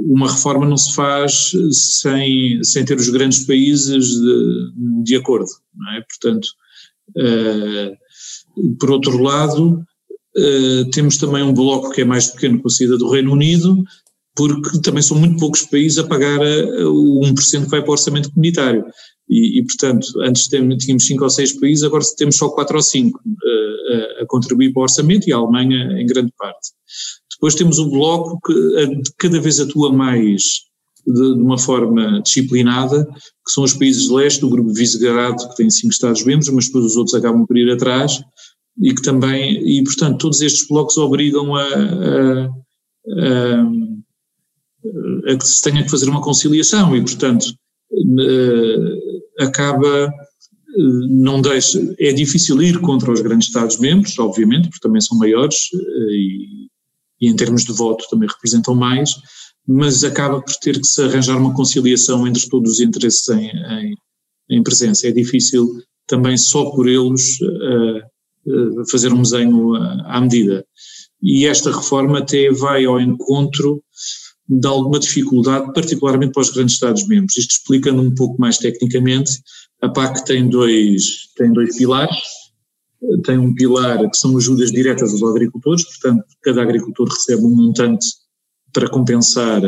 uma 0.06 0.30
reforma 0.30 0.64
não 0.64 0.76
se 0.76 0.94
faz 0.94 1.50
sem, 1.72 2.62
sem 2.62 2.84
ter 2.84 2.96
os 2.96 3.08
grandes 3.08 3.44
países 3.44 4.06
de, 4.06 5.02
de 5.04 5.16
acordo, 5.16 5.50
não 5.74 5.92
é? 5.92 6.02
Portanto, 6.02 6.48
por 8.78 8.90
outro 8.90 9.22
lado, 9.22 9.82
uh, 10.36 10.90
temos 10.90 11.16
também 11.16 11.42
um 11.42 11.54
bloco 11.54 11.90
que 11.90 12.02
é 12.02 12.04
mais 12.04 12.28
pequeno 12.28 12.60
com 12.60 12.68
a 12.68 12.70
saída 12.70 12.96
do 12.96 13.10
Reino 13.10 13.32
Unido, 13.32 13.82
porque 14.34 14.80
também 14.80 15.02
são 15.02 15.18
muito 15.18 15.38
poucos 15.38 15.62
países 15.62 15.98
a 15.98 16.04
pagar 16.04 16.40
a, 16.40 16.88
o 16.88 17.20
1% 17.24 17.64
que 17.64 17.70
vai 17.70 17.80
para 17.80 17.90
o 17.90 17.92
orçamento 17.92 18.30
comunitário. 18.30 18.84
E, 19.28 19.60
e 19.60 19.64
portanto, 19.64 20.06
antes 20.20 20.46
tínhamos 20.46 21.06
5 21.06 21.24
ou 21.24 21.30
6 21.30 21.60
países, 21.60 21.84
agora 21.84 22.04
temos 22.16 22.36
só 22.36 22.48
4 22.48 22.76
ou 22.76 22.82
5 22.82 23.18
uh, 23.18 23.22
eh, 23.24 24.20
a, 24.20 24.22
a, 24.22 24.26
contribuir 24.26 24.72
para 24.72 24.80
o 24.80 24.82
orçamento 24.82 25.28
e 25.28 25.32
a 25.32 25.36
Alemanha 25.36 26.00
em 26.00 26.06
grande 26.06 26.32
parte. 26.36 26.70
Depois 27.30 27.54
temos 27.54 27.78
o 27.78 27.90
bloco 27.90 28.38
que 28.44 29.02
cada 29.18 29.40
vez 29.40 29.58
atua 29.58 29.92
mais 29.92 30.42
de, 31.06 31.34
de, 31.34 31.40
uma 31.40 31.58
forma 31.58 32.20
disciplinada, 32.22 33.04
que 33.04 33.52
são 33.52 33.64
os 33.64 33.74
países 33.74 34.08
de 34.08 34.14
leste, 34.14 34.44
o 34.44 34.50
grupo 34.50 34.72
Visegrado, 34.72 35.48
que 35.48 35.56
tem 35.56 35.70
cinco 35.70 35.92
Estados-membros, 35.92 36.48
mas 36.50 36.66
depois 36.66 36.84
os 36.84 36.96
outros 36.96 37.14
acabam 37.14 37.46
por 37.46 37.56
ir 37.56 37.70
atrás, 37.70 38.22
e 38.80 38.94
que 38.94 39.02
também, 39.02 39.62
e 39.66 39.82
portanto 39.84 40.18
todos 40.18 40.40
estes 40.40 40.66
blocos 40.66 40.96
obrigam 40.96 41.54
a, 41.54 41.64
a, 41.64 42.44
a, 43.18 43.62
a 45.32 45.36
que 45.36 45.46
se 45.46 45.60
tenha 45.62 45.82
que 45.82 45.90
fazer 45.90 46.08
uma 46.08 46.22
conciliação 46.22 46.96
e 46.96 47.02
portanto 47.02 47.54
acaba, 49.38 50.10
não 51.10 51.40
deixa, 51.42 51.78
é 51.98 52.12
difícil 52.12 52.62
ir 52.62 52.80
contra 52.80 53.12
os 53.12 53.20
grandes 53.20 53.48
Estados-membros, 53.48 54.18
obviamente, 54.18 54.68
porque 54.68 54.80
também 54.80 55.00
são 55.00 55.18
maiores 55.18 55.56
e, 56.10 56.68
e 57.20 57.28
em 57.28 57.36
termos 57.36 57.64
de 57.64 57.72
voto 57.72 58.04
também 58.10 58.28
representam 58.28 58.74
mais, 58.74 59.10
mas 59.66 60.02
acaba 60.02 60.40
por 60.40 60.54
ter 60.56 60.78
que 60.78 60.86
se 60.86 61.02
arranjar 61.02 61.36
uma 61.36 61.54
conciliação 61.54 62.26
entre 62.26 62.48
todos 62.48 62.72
os 62.72 62.80
interesses 62.80 63.28
em, 63.28 63.48
em, 63.48 63.94
em 64.50 64.62
presença. 64.62 65.08
É 65.08 65.12
difícil 65.12 65.80
também 66.06 66.36
só 66.36 66.70
por 66.70 66.88
eles 66.88 67.40
uh, 67.40 67.98
uh, 68.46 68.90
fazer 68.90 69.12
um 69.12 69.22
desenho 69.22 69.74
à 70.06 70.20
medida. 70.20 70.64
E 71.22 71.46
esta 71.46 71.70
reforma 71.70 72.18
até 72.18 72.50
vai 72.50 72.84
ao 72.84 73.00
encontro 73.00 73.82
de 74.48 74.66
alguma 74.66 74.98
dificuldade, 74.98 75.72
particularmente 75.72 76.32
para 76.32 76.42
os 76.42 76.50
grandes 76.50 76.74
Estados-membros. 76.74 77.36
Isto 77.36 77.52
explicando 77.52 78.02
um 78.02 78.14
pouco 78.14 78.40
mais 78.40 78.58
tecnicamente, 78.58 79.30
a 79.80 79.88
PAC 79.88 80.24
tem 80.24 80.48
dois, 80.48 81.30
tem 81.36 81.52
dois 81.52 81.76
pilares. 81.76 82.16
Tem 83.24 83.36
um 83.36 83.52
pilar 83.52 83.98
que 84.08 84.16
são 84.16 84.36
ajudas 84.36 84.70
diretas 84.70 85.10
aos 85.12 85.22
agricultores, 85.24 85.84
portanto, 85.84 86.24
cada 86.40 86.62
agricultor 86.62 87.08
recebe 87.08 87.42
um 87.42 87.50
montante 87.50 88.06
para 88.72 88.88
compensar 88.88 89.62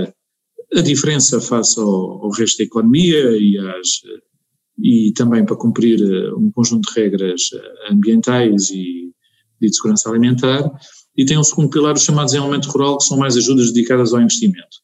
a 0.75 0.81
diferença 0.81 1.41
face 1.41 1.79
ao, 1.79 2.25
ao 2.25 2.31
resto 2.31 2.59
da 2.59 2.65
economia 2.65 3.37
e, 3.39 3.59
às, 3.59 3.89
e 4.83 5.13
também 5.13 5.45
para 5.45 5.57
cumprir 5.57 6.01
eh, 6.01 6.35
um 6.35 6.51
conjunto 6.51 6.89
de 6.89 7.01
regras 7.01 7.43
eh, 7.53 7.93
ambientais 7.93 8.71
e, 8.71 9.13
de 9.61 9.75
segurança 9.75 10.11
alimentar. 10.11 10.69
E 11.17 11.25
tem 11.25 11.39
um 11.39 11.45
segundo 11.45 11.71
pilar, 11.71 11.95
os 11.95 12.03
chamados 12.03 12.33
desenvolvimento 12.33 12.71
rural, 12.71 12.99
que 12.99 13.05
são 13.05 13.17
mais 13.17 13.37
ajudas 13.37 13.73
dedicadas 13.73 14.13
ao 14.13 14.21
investimento. 14.21 14.83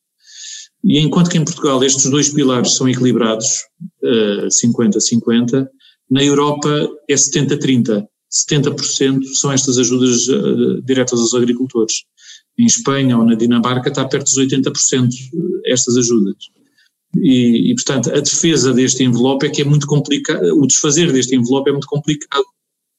E 0.84 0.98
enquanto 0.98 1.28
que 1.28 1.36
em 1.36 1.44
Portugal 1.44 1.82
estes 1.84 2.08
dois 2.08 2.30
pilares 2.30 2.74
são 2.76 2.88
equilibrados, 2.88 3.64
50-50, 4.02 5.64
uh, 5.64 5.68
na 6.10 6.24
Europa 6.24 6.88
é 7.08 7.14
70-30. 7.14 8.06
70% 8.48 9.24
são 9.34 9.52
estas 9.52 9.76
ajudas 9.76 10.20
diretas 10.84 11.20
aos 11.20 11.34
agricultores 11.34 12.04
em 12.60 12.66
Espanha 12.66 13.16
ou 13.16 13.24
na 13.24 13.34
Dinamarca 13.34 13.88
está 13.88 14.04
perto 14.04 14.24
dos 14.24 14.38
80% 14.38 15.08
estas 15.66 15.96
ajudas. 15.96 16.36
E, 17.16 17.72
e, 17.72 17.74
portanto, 17.74 18.10
a 18.10 18.20
defesa 18.20 18.72
deste 18.72 19.02
envelope 19.02 19.46
é 19.46 19.50
que 19.50 19.62
é 19.62 19.64
muito 19.64 19.86
complicado, 19.86 20.42
o 20.56 20.66
desfazer 20.66 21.12
deste 21.12 21.34
envelope 21.34 21.70
é 21.70 21.72
muito 21.72 21.86
complicado 21.86 22.44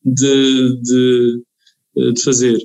de, 0.03 0.81
de, 0.81 1.43
de 2.13 2.23
fazer. 2.23 2.57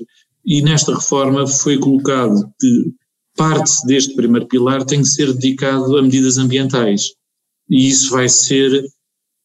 E 0.45 0.61
nesta 0.61 0.93
reforma 0.93 1.47
foi 1.47 1.77
colocado 1.77 2.51
que 2.59 2.93
parte 3.35 3.85
deste 3.85 4.15
primeiro 4.15 4.47
pilar 4.47 4.83
tem 4.83 5.01
que 5.01 5.07
ser 5.07 5.31
dedicado 5.33 5.97
a 5.97 6.01
medidas 6.01 6.37
ambientais. 6.37 7.11
E 7.69 7.87
isso 7.87 8.09
vai 8.09 8.27
ser 8.27 8.83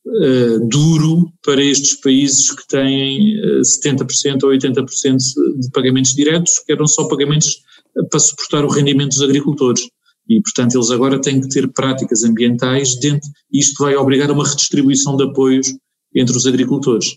uh, 0.07 0.69
duro 0.69 1.33
para 1.45 1.63
estes 1.63 1.95
países 2.01 2.51
que 2.51 2.67
têm 2.67 3.39
uh, 3.41 3.61
70% 3.61 4.43
ou 4.45 4.51
80% 4.51 5.17
de 5.59 5.71
pagamentos 5.71 6.15
diretos, 6.15 6.59
que 6.61 6.73
eram 6.73 6.87
só 6.87 7.07
pagamentos 7.09 7.63
para 8.11 8.21
suportar 8.21 8.65
o 8.65 8.69
rendimento 8.69 9.11
dos 9.11 9.23
agricultores. 9.23 9.83
E, 10.29 10.41
portanto, 10.41 10.77
eles 10.77 10.91
agora 10.91 11.21
têm 11.21 11.41
que 11.41 11.49
ter 11.49 11.69
práticas 11.73 12.23
ambientais 12.23 12.99
dentro, 12.99 13.29
e 13.53 13.59
isto 13.59 13.83
vai 13.83 13.97
obrigar 13.97 14.31
a 14.31 14.33
uma 14.33 14.49
redistribuição 14.49 15.17
de 15.17 15.25
apoios 15.25 15.75
entre 16.15 16.37
os 16.37 16.47
agricultores. 16.47 17.17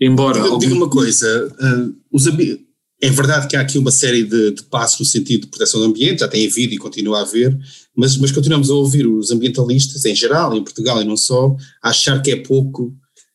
Embora. 0.00 0.42
Diga, 0.42 0.58
diga 0.58 0.74
uma 0.74 0.88
coisa, 0.88 1.46
uh, 1.48 1.94
os, 2.12 2.26
é 2.26 3.10
verdade 3.10 3.48
que 3.48 3.56
há 3.56 3.60
aqui 3.60 3.78
uma 3.78 3.90
série 3.90 4.24
de, 4.24 4.52
de, 4.52 4.62
passos 4.64 4.98
no 4.98 5.04
sentido 5.04 5.42
de 5.42 5.48
proteção 5.48 5.80
do 5.80 5.86
ambiente, 5.86 6.20
já 6.20 6.28
tem 6.28 6.46
havido 6.46 6.74
e 6.74 6.78
continua 6.78 7.18
a 7.18 7.22
haver, 7.22 7.56
mas, 7.96 8.16
mas 8.16 8.32
continuamos 8.32 8.70
a 8.70 8.74
ouvir 8.74 9.06
os 9.06 9.30
ambientalistas, 9.30 10.04
em 10.04 10.14
geral, 10.14 10.54
em 10.54 10.62
Portugal 10.62 11.00
e 11.00 11.04
não 11.04 11.16
só, 11.16 11.56
a 11.82 11.90
achar 11.90 12.20
que 12.20 12.30
é 12.30 12.36
pouco 12.36 12.94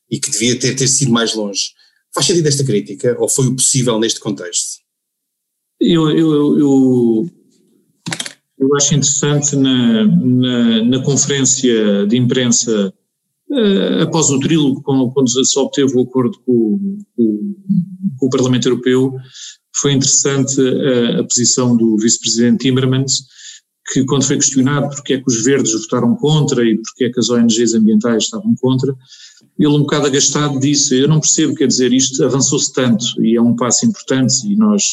e 0.10 0.20
que 0.20 0.30
devia 0.30 0.58
ter, 0.60 0.76
ter 0.76 0.88
sido 0.88 1.12
mais 1.12 1.34
longe. 1.34 1.72
Faz 2.14 2.26
sentido 2.26 2.48
esta 2.48 2.64
crítica 2.64 3.16
ou 3.20 3.30
foi 3.30 3.48
o 3.48 3.56
possível 3.56 4.00
neste 4.00 4.20
contexto? 4.20 4.80
Eu, 5.80 6.10
eu, 6.10 6.60
eu, 6.60 7.30
eu 8.60 8.76
acho 8.76 8.94
interessante 8.94 9.56
na, 9.56 10.06
na, 10.06 10.84
na 10.84 11.04
conferência 11.04 12.06
de 12.08 12.18
imprensa 12.18 12.94
uh, 13.50 14.02
após 14.02 14.30
o 14.30 14.40
trílogo, 14.40 14.82
quando, 14.82 15.28
se 15.28 15.58
obteve 15.58 15.96
o 15.96 16.02
acordo 16.02 16.38
com, 16.46 17.00
com, 17.16 17.56
com 18.18 18.26
o 18.26 18.30
Parlamento 18.30 18.68
Europeu, 18.68 19.14
foi 19.74 19.94
interessante 19.94 20.60
a, 20.60 21.22
a 21.22 21.24
posição 21.24 21.78
do 21.78 21.98
vice-presidente 21.98 22.64
Timmermans, 22.64 23.24
que 23.92 24.06
quando 24.06 24.26
foi 24.26 24.38
questionado 24.38 24.90
porque 24.96 25.14
é 25.14 25.18
que 25.18 25.28
os 25.28 25.44
verdes 25.44 25.74
votaram 25.74 26.16
contra 26.16 26.64
e 26.64 26.78
porque 26.78 27.06
é 27.06 27.12
que 27.12 27.20
as 27.20 27.30
ONGs 27.30 27.74
ambientais 27.74 28.24
estavam 28.24 28.56
contra, 28.56 28.96
ele 29.58 29.70
um 29.70 29.80
bocado 29.80 30.08
agastado 30.08 30.60
disse, 30.60 30.98
eu 30.98 31.08
não 31.08 31.20
percebo, 31.20 31.56
quer 31.56 31.68
dizer, 31.68 31.92
isto 31.92 32.24
avançou-se 32.24 32.72
tanto 32.74 33.06
e 33.22 33.36
é 33.36 33.42
um 33.42 33.56
passo 33.56 33.86
importante 33.86 34.48
e 34.48 34.56
nós 34.56 34.84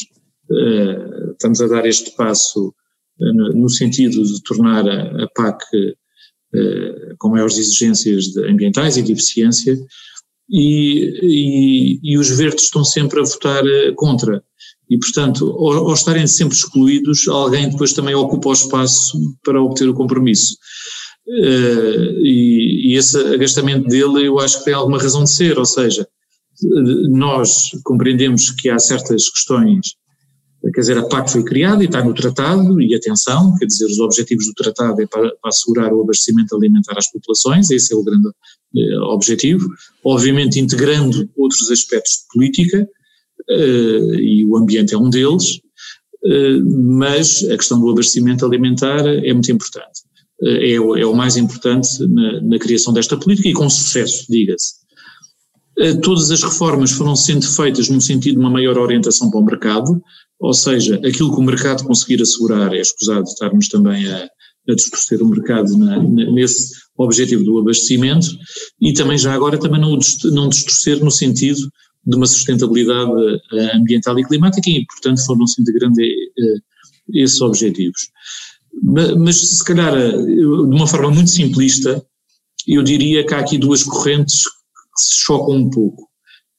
uh, 0.49 1.31
estamos 1.31 1.61
a 1.61 1.67
dar 1.67 1.85
este 1.85 2.11
passo 2.15 2.73
uh, 3.19 3.57
no 3.57 3.69
sentido 3.69 4.23
de 4.23 4.41
tornar 4.43 4.87
a, 4.87 5.23
a 5.23 5.27
PAC 5.35 5.63
uh, 5.75 7.15
com 7.17 7.29
maiores 7.29 7.57
exigências 7.57 8.35
ambientais 8.37 8.97
e 8.97 9.03
de 9.03 9.13
eficiência 9.13 9.77
e, 10.49 11.19
e, 11.21 11.99
e, 12.13 12.17
os 12.17 12.29
verdes 12.29 12.63
estão 12.63 12.81
sempre 12.81 13.19
a 13.19 13.23
votar 13.23 13.63
contra. 13.97 14.41
E, 14.89 14.97
portanto, 14.97 15.49
ao, 15.49 15.87
ao, 15.87 15.93
estarem 15.93 16.27
sempre 16.27 16.55
excluídos, 16.55 17.27
alguém 17.27 17.69
depois 17.69 17.93
também 17.93 18.15
ocupa 18.15 18.49
o 18.49 18.53
espaço 18.53 19.17
para 19.43 19.61
obter 19.61 19.87
o 19.87 19.93
compromisso. 19.93 20.55
Uh, 21.27 22.21
e, 22.21 22.91
e, 22.91 22.95
esse 22.95 23.17
agastamento 23.17 23.87
dele 23.87 24.27
eu 24.27 24.39
acho 24.39 24.59
que 24.59 24.65
tem 24.65 24.73
alguma 24.73 24.97
razão 24.97 25.25
de 25.25 25.31
ser, 25.31 25.59
ou 25.59 25.65
seja, 25.65 26.07
nós 27.09 27.69
compreendemos 27.83 28.49
que 28.51 28.69
há 28.69 28.79
certas 28.79 29.29
questões, 29.29 29.87
quer 30.73 30.79
dizer, 30.81 30.97
a 30.97 31.05
PAC 31.05 31.29
foi 31.29 31.43
criada 31.43 31.83
e 31.83 31.85
está 31.85 32.03
no 32.03 32.13
tratado, 32.13 32.81
e 32.81 32.95
atenção, 32.95 33.55
quer 33.57 33.65
dizer, 33.65 33.85
os 33.85 33.99
objetivos 33.99 34.47
do 34.47 34.53
tratado 34.53 35.01
é 35.01 35.05
para, 35.05 35.29
para 35.41 35.49
assegurar 35.49 35.93
o 35.93 36.01
abastecimento 36.01 36.55
alimentar 36.55 36.97
às 36.97 37.11
populações, 37.11 37.69
esse 37.69 37.93
é 37.93 37.97
o 37.97 38.03
grande 38.03 38.27
uh, 38.27 39.03
objetivo, 39.13 39.67
obviamente 40.03 40.59
integrando 40.59 41.29
outros 41.37 41.69
aspectos 41.69 42.13
de 42.13 42.27
política, 42.33 42.89
e 43.49 44.45
o 44.45 44.57
ambiente 44.57 44.93
é 44.93 44.97
um 44.97 45.09
deles, 45.09 45.59
mas 46.93 47.43
a 47.49 47.57
questão 47.57 47.79
do 47.79 47.89
abastecimento 47.89 48.45
alimentar 48.45 49.05
é 49.07 49.33
muito 49.33 49.51
importante. 49.51 50.07
Eh, 50.41 50.73
é, 50.73 50.79
o, 50.79 50.95
é 50.95 51.05
o 51.05 51.15
mais 51.15 51.37
importante 51.37 52.05
na, 52.07 52.41
na, 52.41 52.59
criação 52.59 52.93
desta 52.93 53.17
política 53.17 53.49
e 53.49 53.53
com 53.53 53.69
sucesso, 53.69 54.25
diga-se. 54.29 54.75
Eh, 55.79 55.95
todas 55.95 56.29
as 56.31 56.43
reformas 56.43 56.91
foram 56.91 57.15
sendo 57.15 57.45
feitas 57.45 57.89
no 57.89 57.99
sentido 57.99 58.35
de 58.35 58.39
uma 58.39 58.49
maior 58.49 58.77
orientação 58.77 59.29
para 59.29 59.39
o 59.39 59.45
mercado, 59.45 60.01
ou 60.39 60.53
seja, 60.53 60.95
aquilo 60.97 61.33
que 61.33 61.39
o 61.39 61.43
mercado 61.43 61.83
conseguir 61.83 62.21
assegurar, 62.21 62.73
é 62.73 62.81
escusado 62.81 63.23
estarmos 63.23 63.67
também 63.69 64.07
a, 64.07 64.29
a 64.69 64.75
distorcer 64.75 65.21
o 65.23 65.27
mercado 65.27 65.75
na, 65.77 66.01
nesse 66.03 66.73
objetivo 66.95 67.43
do 67.43 67.59
abastecimento 67.59 68.27
e 68.79 68.93
também 68.93 69.17
já 69.17 69.33
agora 69.33 69.57
também 69.57 69.81
não, 69.81 69.97
não 70.25 70.49
distorcer 70.49 71.03
no 71.03 71.11
sentido 71.11 71.61
de 72.07 72.15
uma 72.15 72.25
sustentabilidade 72.25 73.11
eh, 73.53 73.75
ambiental 73.75 74.17
e 74.17 74.23
climática 74.23 74.69
e, 74.69 74.85
portanto, 74.85 75.25
foram-se 75.25 75.61
integrando 75.61 75.99
esses 77.13 77.41
objetivos. 77.41 78.09
Mas, 78.81 79.57
se 79.57 79.63
calhar, 79.63 79.93
de 79.93 80.45
uma 80.45 80.87
forma 80.87 81.11
muito 81.11 81.29
simplista, 81.29 82.03
eu 82.65 82.81
diria 82.81 83.25
que 83.25 83.33
há 83.33 83.39
aqui 83.39 83.57
duas 83.57 83.83
correntes 83.83 84.43
que 84.45 85.01
se 85.01 85.25
chocam 85.25 85.55
um 85.55 85.69
pouco, 85.69 86.07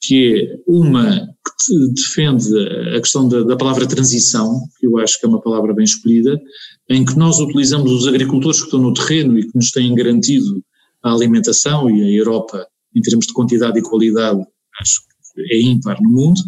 que 0.00 0.34
é 0.34 0.58
uma 0.66 1.28
que 1.66 1.92
defende 1.92 2.48
a 2.96 3.00
questão 3.00 3.28
da, 3.28 3.42
da, 3.42 3.56
palavra 3.56 3.86
transição, 3.86 4.60
que 4.78 4.86
eu 4.86 4.98
acho 4.98 5.18
que 5.18 5.26
é 5.26 5.28
uma 5.28 5.40
palavra 5.40 5.74
bem 5.74 5.84
escolhida, 5.84 6.40
em 6.88 7.04
que 7.04 7.16
nós 7.16 7.38
utilizamos 7.40 7.90
os 7.90 8.06
agricultores 8.06 8.60
que 8.60 8.66
estão 8.66 8.80
no 8.80 8.94
terreno 8.94 9.38
e 9.38 9.42
que 9.42 9.56
nos 9.56 9.70
têm 9.70 9.94
garantido 9.94 10.62
a 11.02 11.12
alimentação 11.12 11.90
e 11.90 12.02
a 12.02 12.10
Europa, 12.10 12.66
em 12.94 13.00
termos 13.00 13.26
de 13.26 13.32
quantidade 13.32 13.78
e 13.78 13.82
qualidade, 13.82 14.40
acho 14.80 15.07
é 15.50 15.60
ímpar 15.60 15.98
no 16.00 16.10
mundo, 16.10 16.40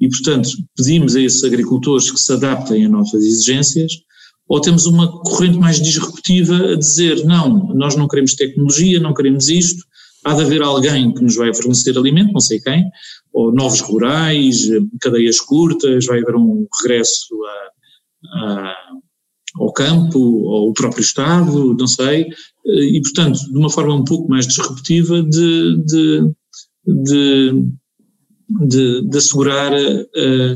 e 0.00 0.08
portanto 0.08 0.50
pedimos 0.76 1.16
a 1.16 1.20
esses 1.20 1.44
agricultores 1.44 2.10
que 2.10 2.18
se 2.18 2.32
adaptem 2.32 2.84
a 2.84 2.88
nossas 2.88 3.22
exigências, 3.22 3.92
ou 4.48 4.60
temos 4.60 4.86
uma 4.86 5.10
corrente 5.22 5.58
mais 5.58 5.80
disruptiva 5.80 6.72
a 6.72 6.76
dizer 6.76 7.24
não, 7.24 7.74
nós 7.74 7.96
não 7.96 8.06
queremos 8.08 8.34
tecnologia, 8.34 9.00
não 9.00 9.14
queremos 9.14 9.48
isto, 9.48 9.82
há 10.24 10.34
de 10.34 10.42
haver 10.42 10.62
alguém 10.62 11.12
que 11.12 11.22
nos 11.22 11.36
vai 11.36 11.54
fornecer 11.54 11.96
alimento, 11.96 12.32
não 12.32 12.40
sei 12.40 12.60
quem, 12.60 12.84
ou 13.32 13.52
novos 13.52 13.80
rurais, 13.80 14.68
cadeias 15.00 15.40
curtas, 15.40 16.06
vai 16.06 16.20
haver 16.20 16.36
um 16.36 16.66
regresso 16.82 17.34
a, 17.44 18.38
a, 18.38 18.74
ao 19.56 19.72
campo, 19.72 20.18
ou 20.18 20.70
o 20.70 20.72
próprio 20.72 21.02
Estado, 21.02 21.74
não 21.74 21.86
sei, 21.86 22.26
e 22.64 23.00
portanto, 23.02 23.38
de 23.38 23.56
uma 23.56 23.70
forma 23.70 23.94
um 23.94 24.04
pouco 24.04 24.28
mais 24.28 24.46
disruptiva 24.46 25.22
de, 25.22 25.76
de, 25.84 26.32
de, 26.86 27.64
de, 28.48 29.02
de 29.08 29.18
assegurar 29.18 29.72
a, 29.72 30.54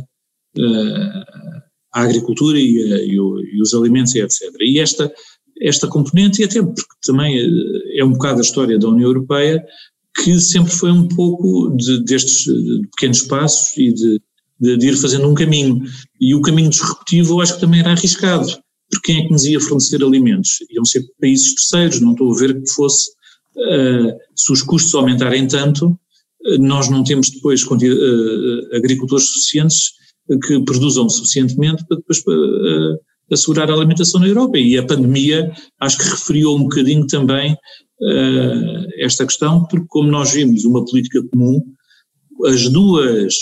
a 1.94 2.02
agricultura 2.02 2.58
e, 2.58 3.10
e, 3.10 3.20
o, 3.20 3.40
e, 3.40 3.62
os 3.62 3.74
alimentos 3.74 4.14
e 4.14 4.20
etc. 4.20 4.42
E 4.60 4.78
esta, 4.78 5.12
esta 5.60 5.88
componente, 5.88 6.40
e 6.40 6.44
até 6.44 6.62
porque 6.62 6.82
também 7.02 7.38
eh, 7.38 8.00
é 8.00 8.04
um 8.04 8.12
bocado 8.12 8.38
a 8.38 8.42
história 8.42 8.78
da 8.78 8.88
União 8.88 9.08
Europeia, 9.08 9.64
que 10.22 10.38
sempre 10.40 10.72
foi 10.72 10.90
um 10.90 11.06
pouco 11.08 11.74
de, 11.76 12.04
destes 12.04 12.44
pequenos 12.96 13.22
passos 13.22 13.76
e 13.76 13.92
de, 13.92 14.20
de, 14.60 14.76
de, 14.76 14.88
ir 14.88 14.96
fazendo 14.96 15.28
um 15.28 15.34
caminho. 15.34 15.80
E 16.20 16.34
o 16.34 16.42
caminho 16.42 16.70
disruptivo 16.70 17.34
eu 17.34 17.40
acho 17.40 17.54
que 17.54 17.60
também 17.60 17.80
era 17.80 17.92
arriscado, 17.92 18.46
porque 18.90 19.12
quem 19.12 19.20
é 19.20 19.26
que 19.26 19.32
nos 19.32 19.44
ia 19.44 19.60
fornecer 19.60 20.02
alimentos? 20.02 20.58
Iam 20.70 20.84
ser 20.84 21.04
países 21.20 21.54
terceiros, 21.54 22.00
não 22.00 22.12
estou 22.12 22.32
a 22.32 22.38
ver 22.38 22.60
que 22.60 22.70
fosse, 22.70 23.10
uh, 23.56 24.12
se 24.34 24.52
os 24.52 24.62
custos 24.62 24.94
aumentarem 24.94 25.46
tanto, 25.46 25.98
nós 26.58 26.88
não 26.88 27.02
temos 27.04 27.30
depois 27.30 27.64
uh, 27.64 28.76
agricultores 28.76 29.26
suficientes 29.26 29.92
que 30.46 30.60
produzam 30.60 31.08
suficientemente 31.08 31.84
para 31.86 31.96
depois 31.96 32.18
uh, 32.20 32.98
assegurar 33.32 33.70
a 33.70 33.74
alimentação 33.74 34.20
na 34.20 34.28
Europa. 34.28 34.58
E 34.58 34.76
a 34.78 34.86
pandemia 34.86 35.52
acho 35.80 35.98
que 35.98 36.04
referiu 36.04 36.54
um 36.54 36.62
bocadinho 36.62 37.06
também 37.06 37.52
uh, 37.52 38.86
esta 38.98 39.26
questão, 39.26 39.64
porque 39.66 39.86
como 39.88 40.10
nós 40.10 40.32
vimos 40.32 40.64
uma 40.64 40.84
política 40.84 41.22
comum, 41.30 41.60
as 42.46 42.68
duas 42.68 43.34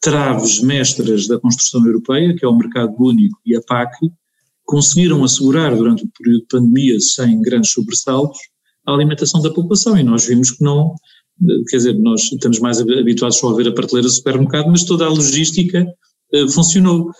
traves 0.00 0.60
mestras 0.60 1.26
da 1.26 1.40
construção 1.40 1.84
europeia, 1.84 2.34
que 2.34 2.44
é 2.44 2.48
o 2.48 2.56
mercado 2.56 2.94
único 2.98 3.38
e 3.44 3.56
a 3.56 3.60
PAC, 3.62 3.96
conseguiram 4.64 5.24
assegurar 5.24 5.74
durante 5.74 6.04
o 6.04 6.10
período 6.16 6.42
de 6.42 6.46
pandemia, 6.46 7.00
sem 7.00 7.40
grandes 7.40 7.72
sobressaltos, 7.72 8.38
a 8.86 8.92
alimentação 8.92 9.42
da 9.42 9.50
população. 9.50 9.98
E 9.98 10.02
nós 10.02 10.26
vimos 10.26 10.52
que 10.52 10.62
não, 10.62 10.94
quer 11.68 11.76
dizer, 11.76 11.98
nós 11.98 12.22
estamos 12.32 12.58
mais 12.58 12.80
habituados 12.80 13.38
só 13.38 13.50
a 13.50 13.54
ver 13.54 13.68
a 13.68 13.72
prateleira 13.72 14.08
do 14.08 14.14
supermercado, 14.14 14.68
mas 14.68 14.84
toda 14.84 15.04
a 15.04 15.08
logística 15.08 15.86
eh, 16.32 16.48
funcionou. 16.48 17.10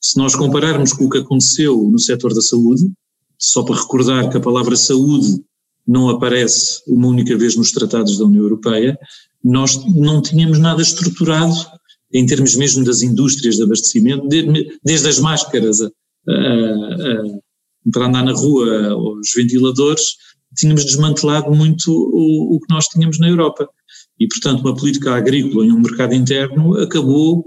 Se 0.00 0.16
nós 0.16 0.34
compararmos 0.34 0.92
com 0.92 1.04
o 1.04 1.10
que 1.10 1.18
aconteceu 1.18 1.76
no 1.90 1.98
setor 1.98 2.34
da 2.34 2.40
saúde, 2.40 2.90
só 3.38 3.62
para 3.62 3.76
recordar 3.76 4.30
que 4.30 4.36
a 4.36 4.40
palavra 4.40 4.76
saúde 4.76 5.42
não 5.86 6.08
aparece 6.08 6.82
uma 6.86 7.08
única 7.08 7.36
vez 7.36 7.56
nos 7.56 7.70
tratados 7.70 8.18
da 8.18 8.24
União 8.24 8.42
Europeia, 8.42 8.98
nós 9.42 9.78
não 9.94 10.20
tínhamos 10.20 10.58
nada 10.58 10.82
estruturado 10.82 11.54
em 12.12 12.26
termos 12.26 12.56
mesmo 12.56 12.84
das 12.84 13.02
indústrias 13.02 13.56
de 13.56 13.62
abastecimento, 13.62 14.26
desde 14.82 15.08
as 15.08 15.18
máscaras 15.18 15.80
a, 15.80 15.86
a, 15.86 16.32
a, 16.32 17.38
para 17.92 18.06
andar 18.06 18.24
na 18.24 18.32
rua, 18.32 18.96
os 18.96 19.32
ventiladores, 19.34 20.16
tínhamos 20.56 20.84
desmantelado 20.84 21.54
muito 21.54 21.90
o, 21.90 22.56
o 22.56 22.60
que 22.60 22.72
nós 22.72 22.86
tínhamos 22.88 23.18
na 23.18 23.28
Europa. 23.28 23.68
E, 24.18 24.26
portanto, 24.26 24.60
uma 24.60 24.74
política 24.74 25.14
agrícola 25.14 25.64
em 25.64 25.72
um 25.72 25.80
mercado 25.80 26.14
interno 26.14 26.78
acabou 26.80 27.44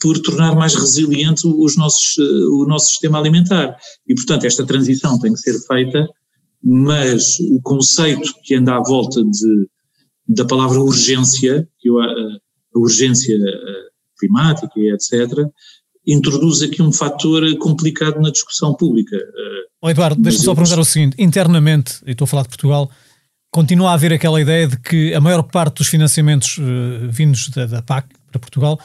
por 0.00 0.18
tornar 0.20 0.54
mais 0.54 0.74
resiliente 0.74 1.46
os 1.46 1.76
nossos, 1.76 2.16
eh, 2.18 2.46
o 2.50 2.66
nosso 2.66 2.90
sistema 2.90 3.18
alimentar. 3.18 3.76
E, 4.06 4.14
portanto, 4.14 4.44
esta 4.44 4.64
transição 4.64 5.18
tem 5.18 5.32
que 5.32 5.40
ser 5.40 5.58
feita, 5.66 6.06
mas 6.62 7.40
o 7.40 7.60
conceito 7.62 8.32
que 8.44 8.54
anda 8.54 8.76
à 8.76 8.82
volta 8.82 9.22
de, 9.24 9.68
da 10.28 10.44
palavra 10.44 10.80
urgência, 10.80 11.68
que 11.80 11.88
eu, 11.88 11.98
a, 11.98 12.04
a 12.04 12.78
urgência 12.78 13.34
eh, 13.34 13.82
climática 14.18 14.72
e 14.76 14.92
etc., 14.92 15.48
introduz 16.06 16.62
aqui 16.62 16.82
um 16.82 16.92
fator 16.92 17.42
complicado 17.58 18.20
na 18.20 18.30
discussão 18.30 18.74
pública. 18.74 19.16
Oh, 19.80 19.90
Eduardo, 19.90 20.20
deixa-me 20.20 20.44
só 20.44 20.54
perguntar 20.54 20.80
o 20.80 20.84
seguinte: 20.84 21.16
internamente, 21.18 21.96
e 22.06 22.12
estou 22.12 22.24
a 22.24 22.28
falar 22.28 22.42
de 22.42 22.48
Portugal, 22.48 22.90
continua 23.50 23.90
a 23.90 23.94
haver 23.94 24.12
aquela 24.12 24.40
ideia 24.40 24.66
de 24.66 24.78
que 24.78 25.14
a 25.14 25.20
maior 25.20 25.42
parte 25.42 25.78
dos 25.78 25.88
financiamentos 25.88 26.58
uh, 26.58 27.08
vindos 27.10 27.48
da, 27.50 27.66
da, 27.66 27.82
PAC 27.82 28.08
para 28.30 28.38
Portugal 28.40 28.80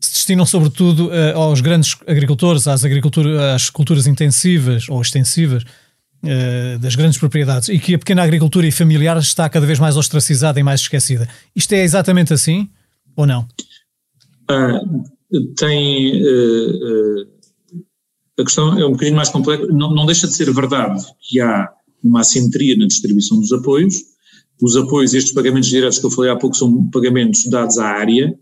se 0.00 0.12
destinam 0.12 0.46
sobretudo 0.46 1.08
uh, 1.08 1.36
aos 1.36 1.60
grandes 1.60 1.96
agricultores, 2.06 2.66
às, 2.66 2.84
agriculturas, 2.84 3.38
às 3.40 3.70
culturas 3.70 4.06
intensivas 4.06 4.88
ou 4.88 5.00
extensivas 5.02 5.64
uh, 5.64 6.78
das 6.78 6.94
grandes 6.94 7.18
propriedades 7.18 7.68
e 7.68 7.78
que 7.78 7.94
a 7.94 7.98
pequena 7.98 8.22
agricultura 8.22 8.66
e 8.66 8.72
familiar 8.72 9.16
está 9.18 9.48
cada 9.48 9.66
vez 9.66 9.78
mais 9.78 9.96
ostracizada 9.96 10.58
e 10.58 10.62
mais 10.62 10.80
esquecida. 10.80 11.28
Isto 11.54 11.74
é 11.74 11.82
exatamente 11.82 12.32
assim 12.32 12.70
ou 13.14 13.26
não? 13.26 13.46
Tem. 15.56 16.22
a 18.38 18.44
questão 18.44 18.78
é 18.78 18.86
um 18.86 18.92
bocadinho 18.92 19.16
mais 19.16 19.28
complexa. 19.28 19.66
Não, 19.66 19.94
não 19.94 20.06
deixa 20.06 20.26
de 20.26 20.34
ser 20.34 20.52
verdade 20.52 21.04
que 21.20 21.40
há 21.40 21.68
uma 22.02 22.20
assimetria 22.20 22.76
na 22.76 22.86
distribuição 22.86 23.40
dos 23.40 23.52
apoios. 23.52 23.94
Os 24.62 24.76
apoios, 24.76 25.12
estes 25.12 25.34
pagamentos 25.34 25.68
diretos 25.68 25.98
que 25.98 26.06
eu 26.06 26.10
falei 26.10 26.30
há 26.30 26.36
pouco, 26.36 26.56
são 26.56 26.88
pagamentos 26.90 27.44
dados 27.50 27.78
à 27.78 27.86
área 27.86 28.34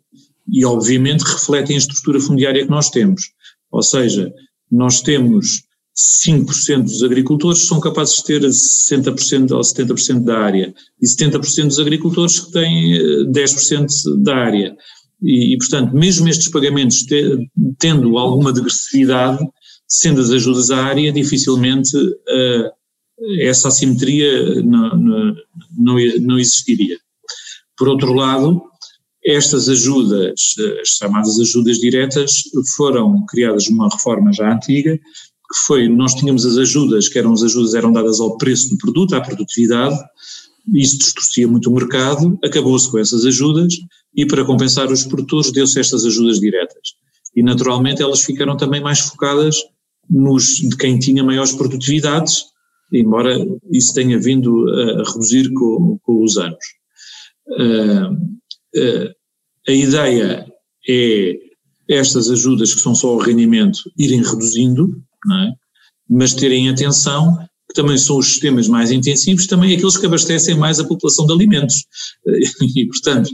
e, 0.49 0.65
obviamente, 0.65 1.23
refletem 1.23 1.75
a 1.75 1.79
estrutura 1.79 2.21
fundiária 2.21 2.65
que 2.65 2.71
nós 2.71 2.91
temos. 2.91 3.31
Ou 3.71 3.83
seja, 3.83 4.33
nós 4.71 5.01
temos 5.01 5.65
5% 6.27 6.83
dos 6.83 7.03
agricultores 7.03 7.67
são 7.67 7.81
capazes 7.81 8.17
de 8.17 8.25
ter 8.25 8.43
60% 8.43 9.53
ou 9.53 9.61
70% 9.61 10.25
da 10.25 10.39
área 10.39 10.75
e 11.01 11.07
70% 11.07 11.69
dos 11.69 11.79
agricultores 11.79 12.41
que 12.41 12.53
têm 12.53 12.99
10% 13.31 13.85
eh, 13.85 14.23
da 14.23 14.37
área. 14.37 14.77
E, 15.23 15.55
e, 15.55 15.59
portanto, 15.59 15.95
mesmo 15.95 16.29
estes 16.29 16.49
pagamentos 16.49 17.03
te, 17.03 17.49
tendo 17.79 18.19
alguma 18.19 18.53
degressividade, 18.53 19.45
sendo 19.87 20.21
as 20.21 20.31
ajudas 20.31 20.71
à 20.71 20.85
área, 20.85 21.13
dificilmente 21.13 21.97
uh, 21.97 22.71
essa 23.41 23.69
assimetria 23.69 24.63
não, 24.63 24.97
não, 25.77 25.97
não 26.21 26.39
existiria. 26.39 26.99
Por 27.77 27.89
outro 27.89 28.13
lado, 28.13 28.63
estas 29.25 29.69
ajudas, 29.69 30.35
as 30.83 30.89
chamadas 30.89 31.39
ajudas 31.41 31.79
diretas, 31.79 32.33
foram 32.77 33.25
criadas 33.27 33.69
numa 33.69 33.89
reforma 33.89 34.33
já 34.33 34.53
antiga, 34.53 34.97
que 34.97 35.67
foi, 35.67 35.89
nós 35.89 36.15
tínhamos 36.15 36.45
as 36.45 36.57
ajudas, 36.59 37.09
que 37.09 37.19
eram 37.19 37.33
as 37.33 37.43
ajudas 37.43 37.75
eram 37.75 37.93
dadas 37.93 38.21
ao 38.21 38.37
preço 38.37 38.71
do 38.71 38.79
produto, 38.79 39.15
à 39.15 39.21
produtividade, 39.21 39.97
isso 40.73 40.99
distorcia 40.99 41.47
muito 41.47 41.71
o 41.71 41.75
mercado, 41.75 42.39
acabou-se 42.43 42.91
com 42.91 42.99
essas 42.99 43.25
ajudas 43.25 43.75
e 44.17 44.27
para 44.27 44.45
compensar 44.45 44.91
os 44.91 45.05
produtores 45.05 45.53
deu-se 45.53 45.81
estas 45.81 46.05
ajudas 46.05 46.39
diretas. 46.39 46.95
E 47.35 47.43
naturalmente 47.43 48.03
elas 48.03 48.23
ficaram 48.23 48.57
também 48.57 48.81
mais 48.81 49.01
focadas 49.01 49.57
nos 50.09 50.57
de 50.57 50.77
quem 50.77 50.99
tinha 50.99 51.25
maiores 51.25 51.53
produtividades 51.53 52.45
embora 52.93 53.37
isso 53.71 53.95
tenha 53.95 54.19
vindo 54.19 54.69
a 54.69 55.13
reduzir 55.13 55.53
com, 55.53 55.99
com 56.03 56.23
os 56.23 56.37
anos. 56.37 56.65
Uh, 57.49 58.13
uh, 58.13 59.15
a 59.69 59.73
ideia 59.73 60.47
é 60.89 61.35
estas 61.89 62.31
ajudas 62.31 62.73
que 62.73 62.81
são 62.81 62.95
só 62.95 63.09
ao 63.09 63.19
rendimento 63.19 63.79
irem 63.99 64.23
reduzindo, 64.23 65.03
é? 65.33 65.53
mas 66.09 66.35
terem 66.35 66.69
atenção 66.69 67.37
que 67.75 67.81
também 67.83 67.99
são 67.99 68.19
os 68.19 68.27
sistemas 68.27 68.69
mais 68.69 68.93
intensivos, 68.93 69.47
também 69.47 69.75
aqueles 69.75 69.97
que 69.97 70.07
abastecem 70.07 70.57
mais 70.57 70.79
a 70.79 70.85
população 70.85 71.27
de 71.27 71.33
alimentos. 71.33 71.85
E, 72.77 72.87
portanto, 72.87 73.31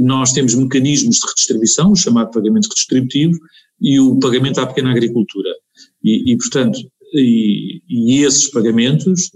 nós 0.00 0.32
temos 0.32 0.54
mecanismos 0.54 1.16
de 1.16 1.26
redistribuição, 1.26 1.92
o 1.92 1.96
chamado 1.96 2.30
pagamento 2.30 2.68
redistributivo 2.68 3.38
e 3.80 3.98
o 3.98 4.18
pagamento 4.18 4.60
à 4.60 4.66
pequena 4.66 4.90
agricultura. 4.90 5.50
E, 6.04 6.32
e 6.32 6.36
portanto, 6.36 6.78
e, 7.14 7.80
e 7.88 8.24
esses 8.24 8.50
pagamentos, 8.50 9.30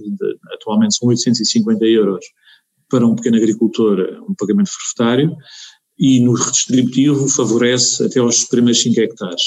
atualmente 0.55 0.97
são 0.97 1.09
850 1.09 1.85
euros 1.87 2.25
para 2.89 3.07
um 3.07 3.15
pequeno 3.15 3.37
agricultor, 3.37 4.25
um 4.29 4.35
pagamento 4.35 4.71
forfetário, 4.71 5.35
e 5.99 6.21
no 6.21 6.35
redistributivo 6.35 7.29
favorece 7.29 8.05
até 8.05 8.21
aos 8.21 8.45
primeiros 8.45 8.83
5 8.83 9.01
hectares. 9.01 9.43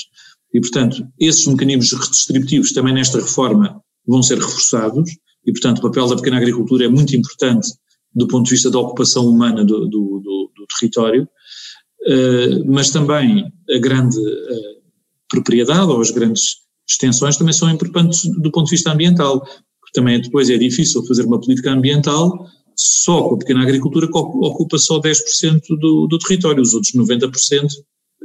E, 0.55 0.61
portanto, 0.61 1.05
esses 1.19 1.45
mecanismos 1.47 1.91
redistributivos 1.91 2.71
também 2.71 2.93
nesta 2.93 3.19
reforma 3.19 3.81
vão 4.07 4.23
ser 4.23 4.37
reforçados, 4.37 5.11
e, 5.45 5.51
portanto, 5.51 5.79
o 5.79 5.81
papel 5.81 6.07
da 6.07 6.15
pequena 6.15 6.37
agricultura 6.37 6.85
é 6.85 6.87
muito 6.87 7.13
importante 7.13 7.67
do 8.15 8.25
ponto 8.25 8.45
de 8.45 8.51
vista 8.51 8.71
da 8.71 8.79
ocupação 8.79 9.27
humana 9.27 9.65
do, 9.65 9.81
do, 9.81 10.21
do, 10.23 10.51
do 10.55 10.65
território, 10.79 11.23
uh, 11.23 12.71
mas 12.71 12.89
também 12.89 13.51
a 13.69 13.77
grande 13.79 14.17
uh, 14.17 14.81
propriedade 15.29 15.91
ou 15.91 15.99
as 15.99 16.11
grandes 16.11 16.43
extensões 16.87 17.35
também 17.35 17.51
são 17.51 17.69
importantes 17.69 18.23
do 18.23 18.49
ponto 18.49 18.67
de 18.67 18.71
vista 18.71 18.93
ambiental, 18.93 19.41
porque 19.41 19.91
também 19.93 20.21
depois 20.21 20.49
é 20.49 20.57
difícil 20.57 21.05
fazer 21.05 21.23
uma 21.23 21.41
política 21.41 21.69
ambiental 21.69 22.47
só 22.77 23.27
com 23.27 23.35
a 23.35 23.39
pequena 23.39 23.61
agricultura 23.61 24.07
que 24.07 24.17
ocupa 24.17 24.77
só 24.77 25.01
10% 25.01 25.61
do, 25.81 26.07
do 26.07 26.17
território, 26.17 26.61
os 26.61 26.73
outros 26.73 26.93
90% 26.93 27.65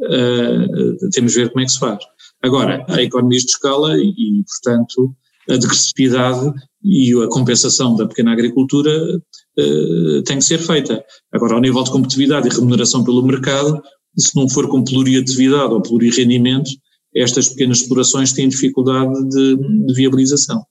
uh, 0.00 0.04
eh, 0.04 1.08
temos 1.12 1.32
de 1.32 1.40
ver 1.40 1.50
como 1.50 1.62
é 1.62 1.64
que 1.64 1.72
se 1.72 1.78
faz. 1.78 1.98
Agora, 2.42 2.84
há 2.88 3.02
economias 3.02 3.42
de 3.42 3.50
escala 3.50 3.96
e, 3.98 4.42
portanto, 4.46 5.14
a 5.48 5.56
degressividade 5.56 6.52
e 6.82 7.12
a 7.22 7.28
compensação 7.28 7.94
da 7.96 8.06
pequena 8.06 8.32
agricultura 8.32 8.90
uh, 9.16 10.22
tem 10.22 10.38
que 10.38 10.44
ser 10.44 10.58
feita. 10.58 11.04
Agora, 11.32 11.54
ao 11.54 11.60
nível 11.60 11.82
de 11.82 11.90
competitividade 11.90 12.48
e 12.48 12.50
remuneração 12.50 13.04
pelo 13.04 13.22
mercado, 13.22 13.80
se 14.16 14.34
não 14.34 14.48
for 14.48 14.68
com 14.68 14.82
pluriatividade 14.82 15.72
ou 15.72 15.82
plurirendimento, 15.82 16.70
estas 17.14 17.48
pequenas 17.48 17.78
explorações 17.78 18.32
têm 18.32 18.48
dificuldade 18.48 19.12
de, 19.28 19.56
de 19.86 19.94
viabilização. 19.94 20.64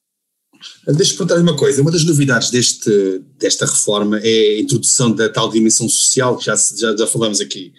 Deixa-me 0.88 1.18
perguntar 1.18 1.42
uma 1.42 1.56
coisa, 1.56 1.82
uma 1.82 1.92
das 1.92 2.04
novidades 2.04 2.50
deste, 2.50 3.22
desta 3.38 3.66
reforma 3.66 4.20
é 4.20 4.56
a 4.56 4.60
introdução 4.60 5.12
da 5.12 5.30
tal 5.30 5.50
dimensão 5.50 5.88
social 5.88 6.38
que 6.38 6.46
já, 6.46 6.56
já, 6.56 6.96
já 6.96 7.08
falamos 7.08 7.40
aqui. 7.40 7.74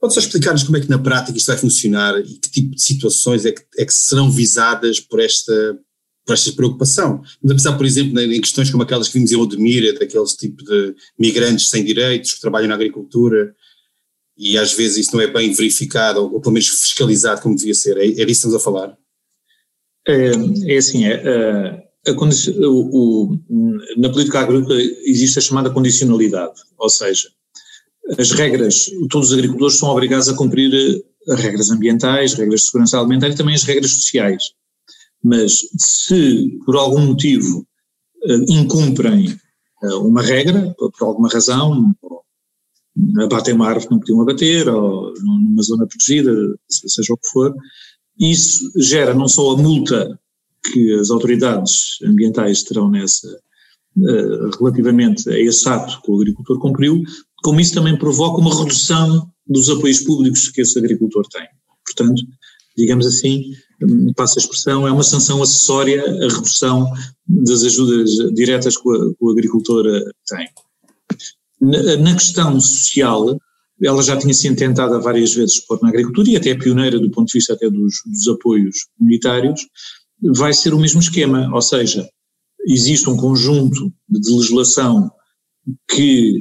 Pode 0.00 0.14
só 0.14 0.20
explicar-nos 0.20 0.62
como 0.62 0.76
é 0.76 0.80
que 0.80 0.90
na 0.90 0.98
prática 0.98 1.36
isto 1.36 1.46
vai 1.46 1.56
funcionar 1.56 2.18
e 2.20 2.38
que 2.38 2.50
tipo 2.50 2.74
de 2.74 2.82
situações 2.82 3.44
é 3.46 3.52
que, 3.52 3.62
é 3.78 3.84
que 3.84 3.92
serão 3.94 4.30
visadas 4.30 5.00
por 5.00 5.20
esta, 5.20 5.78
por 6.24 6.34
esta 6.34 6.52
preocupação? 6.52 7.22
Vamos 7.42 7.52
a 7.52 7.54
pensar, 7.54 7.76
por 7.76 7.86
exemplo, 7.86 8.20
em 8.20 8.40
questões 8.40 8.70
como 8.70 8.82
aquelas 8.82 9.08
que 9.08 9.14
vimos 9.14 9.32
em 9.32 9.36
Odemira, 9.36 9.98
daqueles 9.98 10.34
tipo 10.34 10.62
de 10.64 10.94
migrantes 11.18 11.70
sem 11.70 11.84
direitos 11.84 12.34
que 12.34 12.40
trabalham 12.40 12.68
na 12.68 12.74
agricultura, 12.74 13.54
e 14.36 14.58
às 14.58 14.74
vezes 14.74 14.98
isso 14.98 15.16
não 15.16 15.22
é 15.22 15.26
bem 15.26 15.52
verificado 15.52 16.20
ou, 16.20 16.34
ou 16.34 16.40
pelo 16.40 16.52
menos 16.52 16.68
fiscalizado 16.68 17.40
como 17.40 17.56
devia 17.56 17.74
ser. 17.74 17.96
É, 17.96 18.04
é 18.04 18.10
disso 18.10 18.24
que 18.26 18.32
estamos 18.32 18.56
a 18.56 18.60
falar? 18.60 18.96
É, 20.06 20.30
é 20.72 20.76
assim, 20.76 21.06
é, 21.06 21.86
a 22.06 22.12
o, 22.12 23.30
o, 23.30 23.40
na 23.96 24.10
política 24.10 24.40
agrícola 24.40 24.80
existe 25.04 25.38
a 25.38 25.42
chamada 25.42 25.70
condicionalidade, 25.70 26.60
ou 26.78 26.88
seja, 26.88 27.28
as 28.18 28.30
regras, 28.30 28.90
todos 29.10 29.30
os 29.30 29.34
agricultores 29.34 29.78
são 29.78 29.88
obrigados 29.88 30.28
a 30.28 30.36
cumprir 30.36 30.72
eh, 30.74 31.32
as 31.32 31.40
regras 31.40 31.70
ambientais, 31.70 32.34
regras 32.34 32.60
de 32.60 32.66
segurança 32.66 32.98
alimentar 32.98 33.28
e 33.28 33.34
também 33.34 33.54
as 33.54 33.64
regras 33.64 33.92
sociais. 33.92 34.42
Mas 35.22 35.58
se 35.76 36.58
por 36.64 36.76
algum 36.76 37.00
motivo 37.00 37.66
eh, 38.24 38.44
incumprem 38.48 39.36
eh, 39.82 39.94
uma 39.94 40.22
regra, 40.22 40.74
por 40.78 41.06
alguma 41.06 41.28
razão, 41.28 41.94
abatem 43.20 43.54
uma 43.54 43.68
árvore 43.68 43.86
que 43.86 43.92
não 43.92 43.98
podiam 43.98 44.20
abater, 44.22 44.68
ou 44.68 45.12
numa 45.22 45.62
zona 45.62 45.86
protegida, 45.86 46.32
seja 46.68 47.12
o 47.12 47.16
que 47.16 47.28
for, 47.28 47.54
isso 48.18 48.70
gera 48.80 49.12
não 49.12 49.28
só 49.28 49.50
a 49.50 49.56
multa 49.56 50.18
que 50.72 50.94
as 50.94 51.10
autoridades 51.10 52.00
ambientais 52.02 52.62
terão 52.62 52.90
nessa, 52.90 53.28
relativamente 54.58 55.28
a 55.28 55.38
esse 55.38 55.68
ato 55.68 56.00
que 56.00 56.10
o 56.10 56.16
agricultor 56.16 56.58
cumpriu, 56.58 57.02
como 57.42 57.60
isso 57.60 57.74
também 57.74 57.96
provoca 57.96 58.40
uma 58.40 58.56
redução 58.56 59.30
dos 59.46 59.68
apoios 59.68 60.00
públicos 60.00 60.48
que 60.48 60.62
esse 60.62 60.78
agricultor 60.78 61.26
tem. 61.28 61.46
Portanto, 61.84 62.22
digamos 62.76 63.06
assim, 63.06 63.52
passa 64.16 64.38
a 64.38 64.42
expressão, 64.42 64.86
é 64.86 64.92
uma 64.92 65.02
sanção 65.02 65.42
acessória 65.42 66.02
à 66.02 66.34
redução 66.34 66.90
das 67.26 67.62
ajudas 67.64 68.10
diretas 68.34 68.76
que 68.76 68.82
o, 68.86 69.30
agricultor 69.30 69.86
eh, 69.86 70.10
tem. 70.28 70.48
Na, 72.00 72.14
questão 72.14 72.60
social, 72.60 73.38
ela 73.82 74.02
já 74.02 74.16
tinha 74.16 74.34
sido 74.34 74.56
tentada 74.56 74.98
várias 75.00 75.34
vezes 75.34 75.60
pôr 75.60 75.80
na 75.82 75.88
agricultura 75.88 76.30
e 76.30 76.36
até 76.36 76.50
é 76.50 76.54
pioneira 76.54 76.98
do 76.98 77.10
ponto 77.10 77.28
de 77.28 77.34
vista 77.34 77.54
até 77.54 77.68
dos, 77.70 77.94
dos 78.06 78.28
apoios 78.28 78.86
comunitários, 78.98 79.66
vai 80.34 80.52
ser 80.52 80.74
o 80.74 80.78
mesmo 80.78 81.00
esquema, 81.00 81.50
ou 81.52 81.62
seja, 81.62 82.08
existe 82.66 83.08
um 83.08 83.16
conjunto 83.16 83.92
de 84.08 84.32
legislação 84.32 85.10
que 85.88 86.40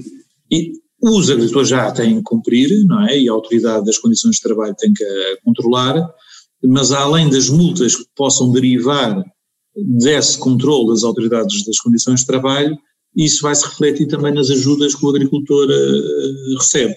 os 1.12 1.30
agricultores 1.30 1.70
já 1.70 1.92
têm 1.92 2.18
que 2.18 2.24
cumprir, 2.24 2.86
não 2.86 3.08
é? 3.08 3.20
E 3.20 3.30
a 3.30 3.32
autoridade 3.32 3.86
das 3.86 3.98
condições 3.98 4.36
de 4.36 4.42
trabalho 4.42 4.76
tem 4.78 4.94
que 4.94 5.06
controlar, 5.44 5.96
mas 6.64 6.92
além 6.92 7.30
das 7.30 7.50
multas 7.50 7.96
que 7.96 8.06
possam 8.16 8.52
derivar 8.52 9.24
desse 9.76 10.38
controle 10.38 10.90
das 10.90 11.04
autoridades 11.04 11.66
das 11.66 11.80
condições 11.80 12.22
de 12.22 12.26
trabalho, 12.26 12.78
isso 13.16 13.42
vai 13.42 13.56
se 13.56 13.66
refletir 13.66 14.08
também 14.08 14.34
nas 14.34 14.50
ajudas 14.50 14.96
que 14.96 15.06
o 15.06 15.10
agricultor 15.10 15.68
uh, 15.68 16.58
recebe. 16.58 16.96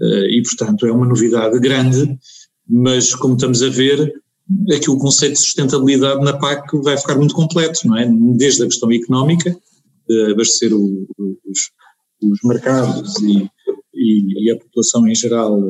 Uh, 0.00 0.26
e, 0.30 0.42
portanto, 0.42 0.86
é 0.86 0.92
uma 0.92 1.06
novidade 1.06 1.58
grande 1.58 2.18
mas 2.70 3.14
como 3.14 3.34
estamos 3.34 3.62
a 3.62 3.68
ver, 3.68 4.14
aqui 4.72 4.88
o 4.88 4.96
conceito 4.96 5.32
de 5.32 5.40
sustentabilidade 5.40 6.22
na 6.22 6.38
PAC 6.38 6.70
vai 6.82 6.96
ficar 6.96 7.16
muito 7.16 7.34
completo, 7.34 7.80
não 7.84 7.98
é? 7.98 8.08
Desde 8.36 8.62
a 8.62 8.66
questão 8.66 8.92
económica, 8.92 9.56
de 10.08 10.32
abastecer 10.32 10.72
os, 10.72 11.70
os, 12.22 12.38
mercados 12.44 13.14
e, 13.22 13.48
e, 13.94 14.46
e, 14.46 14.50
a 14.50 14.58
população 14.58 15.06
em 15.08 15.14
geral 15.14 15.60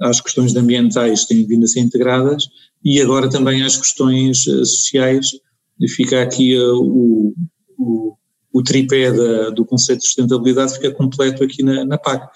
às 0.00 0.20
questões 0.20 0.54
ambientais 0.54 1.24
têm 1.24 1.46
vindo 1.46 1.64
a 1.64 1.68
ser 1.68 1.80
integradas 1.80 2.44
e 2.84 3.00
agora 3.00 3.28
também 3.28 3.62
às 3.62 3.76
questões 3.76 4.46
eh, 4.46 4.64
sociais, 4.64 5.30
fica 5.96 6.22
aqui 6.22 6.56
uh, 6.56 6.76
o, 6.76 7.34
o, 7.76 8.16
o, 8.52 8.62
tripé 8.62 9.12
da, 9.12 9.50
do 9.50 9.64
conceito 9.64 10.00
de 10.00 10.06
sustentabilidade 10.06 10.74
fica 10.74 10.92
completo 10.92 11.42
aqui 11.42 11.62
na, 11.62 11.84
na 11.84 11.98
PAC. 11.98 12.28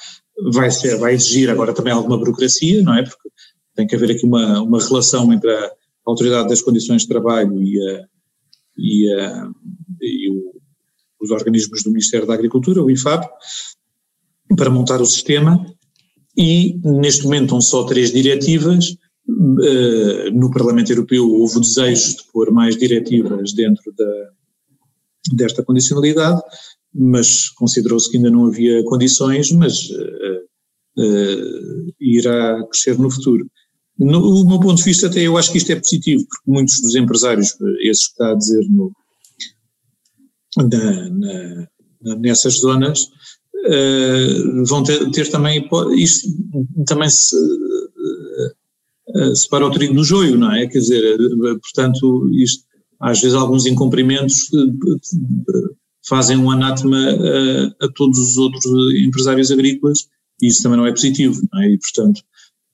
Vai, 0.53 0.71
ser, 0.71 0.97
vai 0.99 1.15
exigir 1.15 1.51
agora 1.51 1.73
também 1.73 1.93
alguma 1.93 2.19
burocracia, 2.19 2.83
não 2.83 2.95
é? 2.97 3.03
Porque 3.05 3.29
tem 3.75 3.87
que 3.87 3.95
haver 3.95 4.13
aqui 4.13 4.27
uma, 4.27 4.61
uma 4.63 4.83
relação 4.83 5.33
entre 5.33 5.51
a 5.51 5.71
Autoridade 6.05 6.49
das 6.49 6.63
Condições 6.63 7.03
de 7.03 7.09
Trabalho 7.09 7.63
e, 7.63 7.79
a, 7.81 8.05
e, 8.77 9.13
a, 9.13 9.51
e 10.01 10.31
o, 10.31 10.52
os 11.23 11.31
organismos 11.31 11.83
do 11.83 11.91
Ministério 11.91 12.27
da 12.27 12.35
Agricultura, 12.35 12.83
o 12.83 12.91
IFAP, 12.91 13.27
para 14.57 14.71
montar 14.71 15.01
o 15.01 15.07
sistema 15.07 15.65
e 16.37 16.79
neste 16.83 17.25
momento 17.25 17.45
estão 17.45 17.61
só 17.61 17.85
três 17.85 18.13
diretivas, 18.13 18.97
uh, 19.29 20.31
no 20.33 20.51
Parlamento 20.51 20.91
Europeu 20.91 21.29
houve 21.29 21.59
o 21.59 21.61
desejo 21.61 22.17
de 22.17 22.25
pôr 22.33 22.51
mais 22.51 22.77
diretivas 22.77 23.53
dentro 23.53 23.93
da, 23.97 24.31
desta 25.35 25.63
condicionalidade, 25.63 26.41
mas 26.95 27.49
considerou-se 27.51 28.11
que 28.11 28.17
ainda 28.17 28.31
não 28.31 28.47
havia 28.47 28.83
condições, 28.85 29.53
mas 29.53 29.91
uh, 29.91 31.03
uh, 31.03 31.95
irá 32.01 32.67
crescer 32.67 32.99
no 32.99 33.11
futuro. 33.11 33.47
No, 33.99 34.47
meu 34.47 34.59
ponto 34.59 34.77
de 34.77 34.85
vista, 34.85 35.07
até 35.07 35.21
eu 35.21 35.37
acho 35.37 35.53
que 35.53 35.59
isto 35.59 35.71
é 35.71 35.77
positivo, 35.77 36.25
porque 36.29 36.51
muitos 36.51 36.81
dos 36.81 36.95
empresários, 36.95 37.55
esses 37.81 38.07
que 38.07 38.13
está 38.13 38.33
a 38.33 38.35
dizer 38.35 38.67
no, 38.71 38.91
na, 40.57 41.69
na, 42.03 42.17
nessas 42.17 42.61
zonas, 42.61 43.09
uh, 43.67 44.65
vão 44.67 44.83
ter, 44.83 45.11
ter, 45.11 45.31
também, 45.31 45.69
isto 45.97 46.29
também 46.87 47.09
se 47.09 47.37
uh, 47.37 49.37
separa 49.37 49.67
o 49.67 49.71
trigo 49.71 49.95
do 49.95 50.05
joio, 50.05 50.38
não 50.38 50.53
é? 50.53 50.67
Quer 50.67 50.79
dizer, 50.79 51.19
portanto, 51.38 52.31
isto, 52.35 52.65
às 53.01 53.21
vezes 53.21 53.35
alguns 53.35 53.67
incumprimentos 53.67 54.49
fazem 56.07 56.37
um 56.37 56.51
anátema 56.51 56.99
a, 56.99 57.87
a 57.87 57.88
todos 57.95 58.19
os 58.19 58.37
outros 58.37 58.65
empresários 58.97 59.51
agrícolas 59.51 60.07
e 60.41 60.49
isso 60.49 60.62
também 60.62 60.79
não 60.79 60.87
é 60.87 60.91
positivo, 60.91 61.41
não 61.53 61.62
é? 61.62 61.71
E, 61.71 61.79
portanto, 61.79 62.23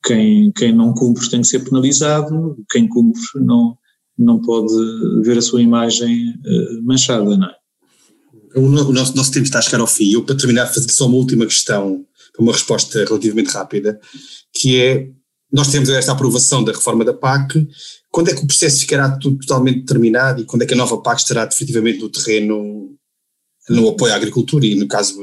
quem, 0.04 0.52
quem 0.52 0.72
não 0.72 0.94
cumpre 0.94 1.28
tem 1.28 1.40
que 1.40 1.48
ser 1.48 1.60
penalizado, 1.60 2.56
quem 2.70 2.88
cumpre 2.88 3.20
não, 3.36 3.76
não 4.16 4.40
pode 4.40 4.72
ver 5.22 5.38
a 5.38 5.42
sua 5.42 5.60
imagem 5.60 6.34
manchada, 6.82 7.36
não 7.36 7.48
é? 7.48 7.57
O, 8.54 8.92
nosso, 8.92 9.14
nosso 9.14 9.32
tempo 9.32 9.44
está 9.44 9.58
a 9.58 9.62
chegar 9.62 9.80
ao 9.80 9.86
fim. 9.86 10.12
Eu, 10.12 10.24
para 10.24 10.36
terminar, 10.36 10.66
fazer 10.66 10.90
só 10.90 11.06
uma 11.06 11.16
última 11.16 11.46
questão, 11.46 12.04
uma 12.38 12.52
resposta 12.52 13.04
relativamente 13.04 13.50
rápida, 13.50 14.00
que 14.52 14.80
é, 14.80 15.08
nós 15.52 15.68
temos 15.68 15.88
esta 15.88 16.12
aprovação 16.12 16.62
da 16.62 16.72
reforma 16.72 17.04
da 17.04 17.12
PAC, 17.14 17.66
quando 18.10 18.30
é 18.30 18.34
que 18.34 18.42
o 18.42 18.46
processo 18.46 18.80
ficará 18.80 19.16
totalmente 19.18 19.84
terminado 19.84 20.42
e 20.42 20.44
quando 20.44 20.62
é 20.62 20.66
que 20.66 20.74
a 20.74 20.76
nova 20.76 21.00
PAC 21.00 21.20
estará 21.20 21.44
definitivamente 21.44 22.00
no 22.00 22.08
terreno 22.08 22.94
no 23.68 23.88
apoio 23.88 24.14
à 24.14 24.16
agricultura 24.16 24.64
e, 24.64 24.74
no 24.74 24.88
caso, 24.88 25.20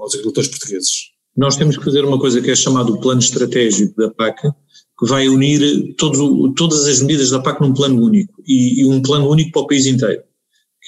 aos 0.00 0.14
agricultores 0.14 0.48
portugueses? 0.48 1.18
nós 1.38 1.56
temos 1.56 1.78
que 1.78 1.84
fazer 1.84 2.04
uma 2.04 2.18
coisa 2.18 2.42
que 2.42 2.50
é 2.50 2.56
chamado 2.56 2.94
o 2.94 3.00
plano 3.00 3.20
estratégico 3.20 3.94
da 3.96 4.10
PAC, 4.10 4.42
que 4.42 5.06
vai 5.06 5.28
unir 5.28 5.94
todo, 5.94 6.52
todas 6.54 6.84
as 6.88 7.00
medidas 7.00 7.30
da 7.30 7.38
PAC 7.38 7.60
num 7.60 7.72
plano 7.72 8.04
único, 8.04 8.42
e, 8.44 8.80
e, 8.80 8.84
um 8.84 9.00
plano 9.00 9.30
único 9.30 9.52
para 9.52 9.62
o 9.62 9.66
país 9.68 9.86
inteiro, 9.86 10.20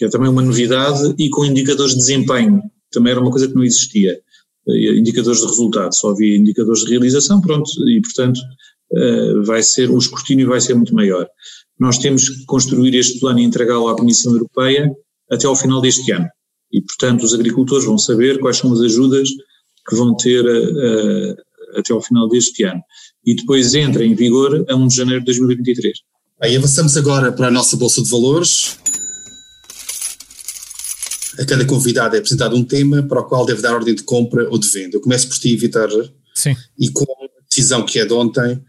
que 0.01 0.07
é 0.07 0.09
também 0.09 0.31
uma 0.31 0.41
novidade, 0.41 1.15
e 1.19 1.29
com 1.29 1.45
indicadores 1.45 1.93
de 1.93 1.99
desempenho, 1.99 2.63
também 2.91 3.11
era 3.11 3.21
uma 3.21 3.31
coisa 3.31 3.47
que 3.47 3.55
não 3.55 3.63
existia, 3.63 4.19
eh, 4.67 4.95
indicadores 4.97 5.41
de 5.43 5.47
resultado, 5.47 5.95
só 5.95 6.09
havia 6.09 6.39
indicadores 6.39 6.85
de 6.85 6.91
realização, 6.93 7.39
pronto, 7.39 7.71
e 7.87 8.01
portanto 8.01 8.41
eh, 8.97 9.35
vai 9.45 9.63
ser, 9.63 9.91
o 9.91 9.99
escrutínio 9.99 10.49
vai 10.49 10.59
ser 10.59 10.73
muito 10.73 10.95
maior. 10.95 11.29
Nós 11.79 11.99
temos 11.99 12.31
que 12.31 12.47
construir 12.47 12.95
este 12.95 13.21
plano 13.21 13.41
e 13.41 13.43
entregá-lo 13.43 13.89
à 13.89 13.95
Comissão 13.95 14.33
Europeia 14.33 14.91
até 15.31 15.47
ao 15.47 15.55
final 15.55 15.83
deste 15.83 16.11
ano, 16.13 16.31
e 16.73 16.81
portanto 16.81 17.23
os 17.23 17.35
agricultores 17.35 17.85
vão 17.85 17.99
saber 17.99 18.41
quais 18.41 18.57
são 18.57 18.73
as 18.73 18.81
ajudas 18.81 19.29
que 19.87 19.97
vão 19.97 20.17
ter 20.17 20.43
uh, 20.43 21.37
até 21.79 21.93
ao 21.93 22.01
final 22.01 22.27
deste 22.27 22.65
ano. 22.65 22.81
E 23.27 23.35
depois 23.35 23.75
entra 23.75 24.03
em 24.03 24.15
vigor 24.15 24.65
a 24.67 24.75
1 24.75 24.89
de 24.89 24.97
janeiro 24.97 25.21
de 25.21 25.27
2023. 25.27 25.99
Bem, 26.41 26.57
avançamos 26.57 26.97
agora 26.97 27.31
para 27.31 27.49
a 27.49 27.51
nossa 27.51 27.77
Bolsa 27.77 28.03
de 28.03 28.09
Valores. 28.09 28.80
A 31.39 31.45
cada 31.45 31.65
convidado 31.65 32.17
é 32.17 32.19
apresentado 32.19 32.57
um 32.57 32.65
tema 32.65 33.03
para 33.03 33.21
o 33.21 33.25
qual 33.25 33.47
deve 33.47 33.63
dar 33.63 33.75
ordem 33.75 33.95
de 33.95 34.03
compra 34.03 34.49
ou 34.49 34.59
de 34.59 34.69
venda. 34.69 34.97
Eu 34.97 35.01
começo 35.01 35.29
por 35.29 35.39
ti, 35.39 35.57
Vitor. 35.57 36.13
E 36.79 36.91
com 36.91 37.05
a 37.05 37.29
decisão 37.49 37.85
que 37.85 37.99
é 37.99 38.05
de 38.05 38.13
ontem 38.13 38.61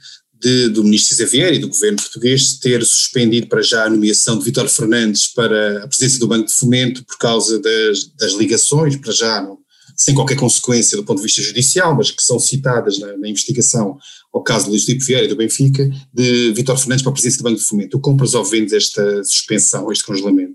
de, 0.41 0.69
do 0.69 0.84
ministro 0.84 1.15
Xavier 1.15 1.54
e 1.54 1.60
do 1.60 1.69
governo 1.69 1.97
português 1.97 2.56
ter 2.56 2.84
suspendido 2.84 3.47
para 3.47 3.62
já 3.62 3.86
a 3.86 3.89
nomeação 3.89 4.39
de 4.39 4.45
Vitor 4.45 4.67
Fernandes 4.67 5.28
para 5.28 5.84
a 5.84 5.88
presidência 5.88 6.19
do 6.19 6.28
Banco 6.28 6.47
de 6.47 6.54
Fomento 6.54 7.06
por 7.06 7.17
causa 7.19 7.60
das, 7.60 8.06
das 8.17 8.34
ligações, 8.34 8.95
para 8.95 9.12
já 9.12 9.41
não, 9.41 9.60
sem 9.95 10.15
qualquer 10.15 10.36
consequência 10.36 10.97
do 10.97 11.04
ponto 11.04 11.17
de 11.17 11.24
vista 11.24 11.43
judicial, 11.43 11.95
mas 11.95 12.10
que 12.10 12.24
são 12.24 12.39
citadas 12.39 12.97
na, 12.97 13.15
na 13.17 13.30
investigação 13.30 14.00
ao 14.34 14.41
caso 14.41 14.65
de 14.65 14.71
Luís 14.71 14.86
Filipe 14.86 15.06
Vieira 15.06 15.26
e 15.26 15.30
do 15.30 15.36
Benfica, 15.36 15.88
de 16.12 16.52
Vítor 16.54 16.78
Fernandes 16.78 17.04
para 17.04 17.12
a 17.12 17.13
presidência 17.13 17.39
do 17.39 17.43
Banco 17.43 17.60
de 17.60 17.65
Fomento. 17.65 17.89
Tu 17.91 18.00
compras 18.00 18.34
ou 18.34 18.43
vendes 18.43 18.74
esta 18.74 19.24
suspensão, 19.24 19.91
este 19.91 20.06
congelamento? 20.06 20.51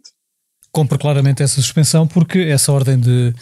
Compro 0.77 0.99
claramente 0.99 1.43
essa 1.43 1.55
suspensão 1.55 2.07
porque 2.07 2.39
essa 2.39 2.71
ordem 2.71 3.01
de, 3.01 3.33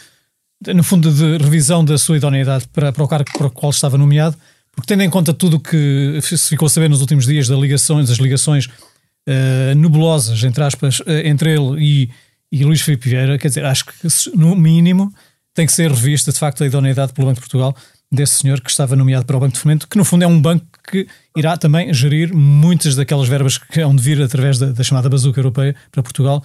de 0.62 0.72
no 0.72 0.84
fundo, 0.84 1.12
de 1.12 1.42
revisão 1.42 1.84
da 1.84 1.98
sua 1.98 2.16
idoneidade 2.16 2.68
para, 2.72 2.92
para 2.92 3.02
o 3.02 3.08
cargo 3.08 3.28
para 3.36 3.48
o 3.48 3.50
qual 3.50 3.70
estava 3.70 3.98
nomeado, 3.98 4.36
porque 4.70 4.86
tendo 4.86 5.02
em 5.02 5.10
conta 5.10 5.34
tudo 5.34 5.56
o 5.56 5.60
que 5.60 6.20
se 6.22 6.50
ficou 6.50 6.66
a 6.66 6.68
saber 6.68 6.88
nos 6.88 7.00
últimos 7.00 7.26
dias 7.26 7.48
das 7.48 7.58
ligações, 7.58 8.08
das 8.08 8.18
ligações 8.18 8.66
uh, 8.66 9.74
nebulosas, 9.76 10.44
entre 10.44 10.62
aspas, 10.62 11.00
uh, 11.00 11.10
entre 11.24 11.52
ele 11.52 11.76
e, 11.84 12.10
e 12.52 12.64
Luís 12.64 12.82
Filipe 12.82 13.08
Vieira, 13.08 13.36
quer 13.36 13.48
dizer, 13.48 13.64
acho 13.64 13.84
que 13.84 13.92
no 14.36 14.54
mínimo 14.54 15.12
tem 15.52 15.66
que 15.66 15.72
ser 15.72 15.90
revista, 15.90 16.30
de 16.30 16.38
facto, 16.38 16.62
a 16.62 16.66
idoneidade 16.66 17.12
pelo 17.12 17.26
Banco 17.26 17.40
de 17.40 17.48
Portugal 17.48 17.76
desse 18.12 18.34
senhor 18.34 18.60
que 18.60 18.70
estava 18.70 18.94
nomeado 18.94 19.26
para 19.26 19.36
o 19.36 19.40
Banco 19.40 19.54
de 19.54 19.58
Fomento, 19.58 19.88
que 19.88 19.98
no 19.98 20.04
fundo 20.04 20.22
é 20.22 20.26
um 20.28 20.40
banco 20.40 20.64
que 20.88 21.04
irá 21.36 21.56
também 21.56 21.92
gerir 21.92 22.32
muitas 22.32 22.94
daquelas 22.94 23.28
verbas 23.28 23.58
que 23.58 23.80
hão 23.80 23.94
de 23.94 24.00
vir 24.00 24.22
através 24.22 24.56
da, 24.56 24.66
da 24.66 24.84
chamada 24.84 25.08
bazuca 25.08 25.40
europeia 25.40 25.74
para 25.90 26.00
Portugal 26.00 26.44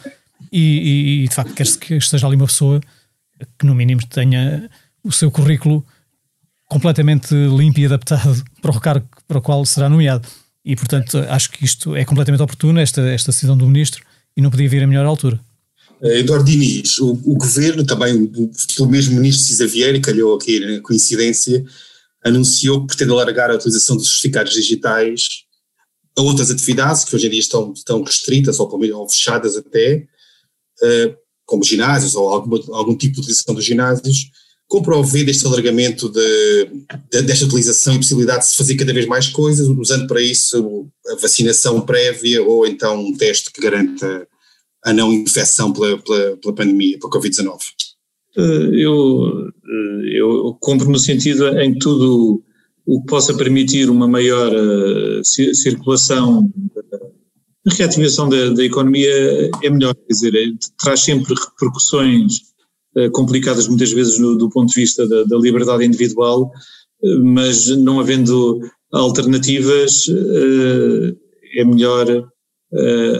e, 0.51 1.23
e, 1.23 1.27
de 1.27 1.35
facto 1.35 1.53
quer-se 1.53 1.77
que 1.77 1.95
esteja 1.95 2.27
ali 2.27 2.35
uma 2.35 2.47
pessoa 2.47 2.79
que 3.57 3.65
no 3.65 3.75
mínimo 3.75 4.01
tenha 4.07 4.69
o 5.03 5.11
seu 5.11 5.31
currículo 5.31 5.85
completamente 6.65 7.33
limpo 7.33 7.79
e 7.79 7.85
adaptado 7.85 8.43
para 8.61 8.71
o 8.71 8.79
cargo 8.79 9.07
para 9.27 9.37
o 9.39 9.41
qual 9.41 9.65
será 9.65 9.89
nomeado. 9.89 10.27
E 10.63 10.75
portanto 10.75 11.17
acho 11.29 11.51
que 11.51 11.65
isto 11.65 11.95
é 11.95 12.05
completamente 12.05 12.43
oportuno, 12.43 12.79
esta, 12.79 13.01
esta 13.01 13.31
decisão 13.31 13.57
do 13.57 13.67
Ministro, 13.67 14.03
e 14.35 14.41
não 14.41 14.49
podia 14.49 14.69
vir 14.69 14.83
a 14.83 14.87
melhor 14.87 15.05
altura. 15.05 15.39
Eh, 16.01 16.19
Eduardo 16.19 16.45
Diniz, 16.45 16.99
o, 16.99 17.11
o, 17.11 17.35
governo, 17.35 17.85
também 17.85 18.13
o, 18.15 18.51
o 18.79 18.85
mesmo 18.85 19.15
ministro 19.15 19.45
Cisa 19.45 19.67
Vieira, 19.67 19.99
calhou 19.99 20.35
aqui 20.35 20.59
na 20.59 20.81
coincidência, 20.81 21.63
anunciou 22.23 22.81
que 22.81 22.87
pretende 22.87 23.11
alargar 23.11 23.49
a 23.49 23.55
utilização 23.55 23.95
dos 23.95 24.07
certificados 24.07 24.53
digitais 24.53 25.21
a 26.17 26.21
outras 26.21 26.51
atividades 26.51 27.05
que 27.05 27.15
hoje 27.15 27.27
em 27.27 27.29
dia 27.29 27.39
estão, 27.39 27.73
estão 27.73 28.03
restritas 28.03 28.59
ou, 28.59 28.69
ou 28.69 29.09
fechadas 29.09 29.55
até, 29.55 30.05
como 31.45 31.63
ginásios 31.63 32.15
ou 32.15 32.29
alguma, 32.29 32.59
algum 32.77 32.95
tipo 32.95 33.15
de 33.15 33.21
utilização 33.21 33.55
dos 33.55 33.65
ginásios, 33.65 34.29
comprover 34.67 35.25
deste 35.25 35.45
alargamento 35.47 36.07
de, 36.09 36.67
de, 37.11 37.21
desta 37.23 37.45
utilização 37.45 37.95
e 37.95 37.97
possibilidade 37.97 38.43
de 38.43 38.51
se 38.51 38.55
fazer 38.55 38.75
cada 38.75 38.93
vez 38.93 39.07
mais 39.07 39.27
coisas, 39.27 39.67
usando 39.67 40.07
para 40.07 40.21
isso 40.21 40.87
a 41.07 41.15
vacinação 41.15 41.81
prévia 41.81 42.43
ou 42.43 42.67
então 42.67 43.03
um 43.03 43.17
teste 43.17 43.51
que 43.51 43.61
garanta 43.61 44.27
a 44.85 44.93
não 44.93 45.11
infecção 45.11 45.73
pela, 45.73 45.97
pela, 45.97 46.37
pela 46.37 46.55
pandemia, 46.55 46.99
pela 46.99 47.11
Covid-19? 47.11 47.57
Eh, 48.37 48.69
eu, 48.73 49.49
eh, 49.49 50.19
eu 50.19 50.55
compro 50.61 50.89
no 50.89 50.99
sentido 50.99 51.47
em 51.59 51.73
que 51.73 51.79
tudo 51.79 52.43
o 52.85 53.01
que 53.01 53.07
possa 53.07 53.35
permitir 53.35 53.89
uma 53.89 54.07
maior 54.07 54.51
circulação, 55.23 56.49
a 57.67 57.73
reativação 57.73 58.29
da, 58.29 58.49
da, 58.49 58.63
economia 58.63 59.11
é 59.63 59.69
melhor, 59.69 59.93
quer 59.93 60.13
dizer, 60.13 60.35
é, 60.35 60.53
traz 60.81 61.01
sempre 61.01 61.33
repercussões 61.33 62.39
uh, 62.95 63.11
complicadas 63.11 63.67
muitas 63.67 63.91
vezes 63.91 64.17
no, 64.19 64.37
do 64.37 64.49
ponto 64.49 64.69
de 64.69 64.75
vista 64.79 65.07
da, 65.07 65.23
da 65.23 65.37
liberdade 65.37 65.85
individual, 65.85 66.51
uh, 67.03 67.23
mas 67.23 67.67
não 67.67 67.99
havendo 67.99 68.61
alternativas 68.91 70.07
é 71.55 71.63
melhor 71.63 72.27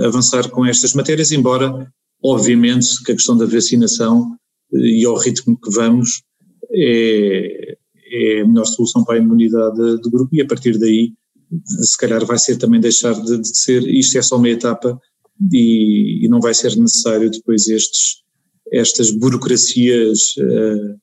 avançar 0.04 0.49
com 0.49 0.65
estas 0.65 0.95
matérias, 0.95 1.32
embora, 1.32 1.88
obviamente, 2.23 3.04
que 3.04 3.12
a 3.12 3.15
questão 3.15 3.38
da 3.38 3.45
vacinação 3.45 4.36
e 4.73 5.06
ao 5.06 5.15
ritmo 5.15 5.60
que 5.60 5.71
vamos 5.71 6.23
é, 6.71 7.78
é 8.12 8.41
a 8.41 8.47
melhor 8.47 8.65
solução 8.65 9.04
para 9.04 9.15
a 9.15 9.19
imunidade 9.19 9.78
do 10.02 10.10
grupo 10.10 10.36
e 10.36 10.41
a 10.41 10.47
partir 10.47 10.78
daí 10.78 11.13
se 11.65 11.97
calhar 11.97 12.25
vai 12.25 12.38
ser 12.38 12.57
também 12.57 12.79
deixar 12.79 13.13
de, 13.13 13.39
de 13.39 13.57
ser, 13.57 13.83
isto 13.88 14.17
é 14.17 14.21
só 14.21 14.38
uma 14.38 14.49
etapa 14.49 14.99
e, 15.51 16.25
e, 16.25 16.29
não 16.29 16.39
vai 16.39 16.53
ser 16.53 16.75
necessário 16.75 17.29
depois 17.29 17.67
estes, 17.67 18.23
estas 18.71 19.12
burocracias 19.12 20.35
uh, 20.38 20.99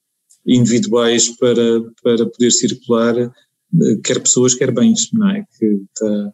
individuais 0.46 1.28
para, 1.36 1.82
para 2.02 2.26
poder 2.26 2.52
circular, 2.52 3.16
uh, 3.18 4.00
quer 4.04 4.20
pessoas, 4.20 4.54
quer 4.54 4.72
bens, 4.72 5.08
não 5.12 5.30
é? 5.30 5.44
Que 5.58 5.66
está, 5.66 6.32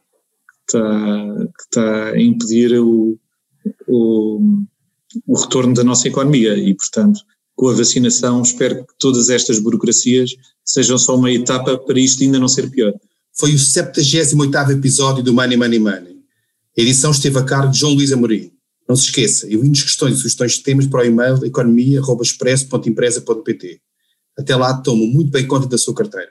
está, 0.61 1.49
está 1.61 2.11
a 2.11 2.21
impedir 2.21 2.79
o, 2.81 3.19
o, 3.89 4.41
o 5.27 5.41
retorno 5.41 5.75
da 5.75 5.85
nossa 5.85 6.09
economia 6.09 6.57
e, 6.57 6.75
portanto, 6.75 7.21
com 7.55 7.69
a 7.69 7.75
vacinação, 7.75 8.43
espero 8.43 8.85
que 8.85 8.95
todas 8.99 9.31
estas 9.31 9.59
burocracias 9.61 10.33
sejam 10.65 10.99
só 10.99 11.17
uma 11.17 11.31
etapa 11.31 11.79
para 11.79 12.01
isto 12.01 12.23
ainda 12.23 12.39
não 12.39 12.49
ser 12.49 12.71
pior. 12.71 12.93
Foi 13.35 13.55
o 13.55 13.59
78 13.59 14.73
episódio 14.73 15.23
do 15.23 15.33
Money 15.33 15.57
Money 15.57 15.79
Money. 15.79 16.19
A 16.77 16.81
edição 16.81 17.11
esteve 17.11 17.39
a 17.39 17.43
cargo 17.43 17.73
de 17.73 17.79
João 17.79 17.95
Luís 17.95 18.13
Amorim. 18.13 18.53
Não 18.89 18.95
se 18.95 19.07
esqueça, 19.07 19.47
envie-nos 19.47 19.83
questões 19.83 20.15
e 20.15 20.19
sugestões 20.19 20.53
de 20.53 20.63
temas 20.63 20.87
para 20.87 21.03
o 21.03 21.07
e-mail 21.07 21.45
economia.expresso.empresa.pt. 21.45 23.81
Até 24.39 24.55
lá, 24.55 24.75
tomo 24.75 25.05
muito 25.07 25.31
bem 25.31 25.47
conta 25.47 25.67
da 25.67 25.79
sua 25.79 25.95
carteira. 25.95 26.29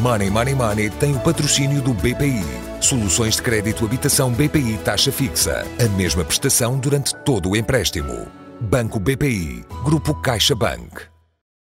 Money 0.00 0.30
Money 0.30 0.54
Money 0.54 0.90
tem 0.98 1.14
o 1.14 1.20
patrocínio 1.20 1.82
do 1.82 1.94
BPI. 1.94 2.42
Soluções 2.80 3.36
de 3.36 3.42
crédito 3.42 3.84
habitação 3.84 4.32
BPI 4.32 4.78
taxa 4.84 5.12
fixa. 5.12 5.64
A 5.78 5.88
mesma 5.96 6.24
prestação 6.24 6.76
durante 6.78 7.14
todo 7.24 7.50
o 7.50 7.56
empréstimo. 7.56 8.26
Banco 8.60 8.98
BPI. 8.98 9.64
Grupo 9.84 10.20
CaixaBank. 10.20 11.09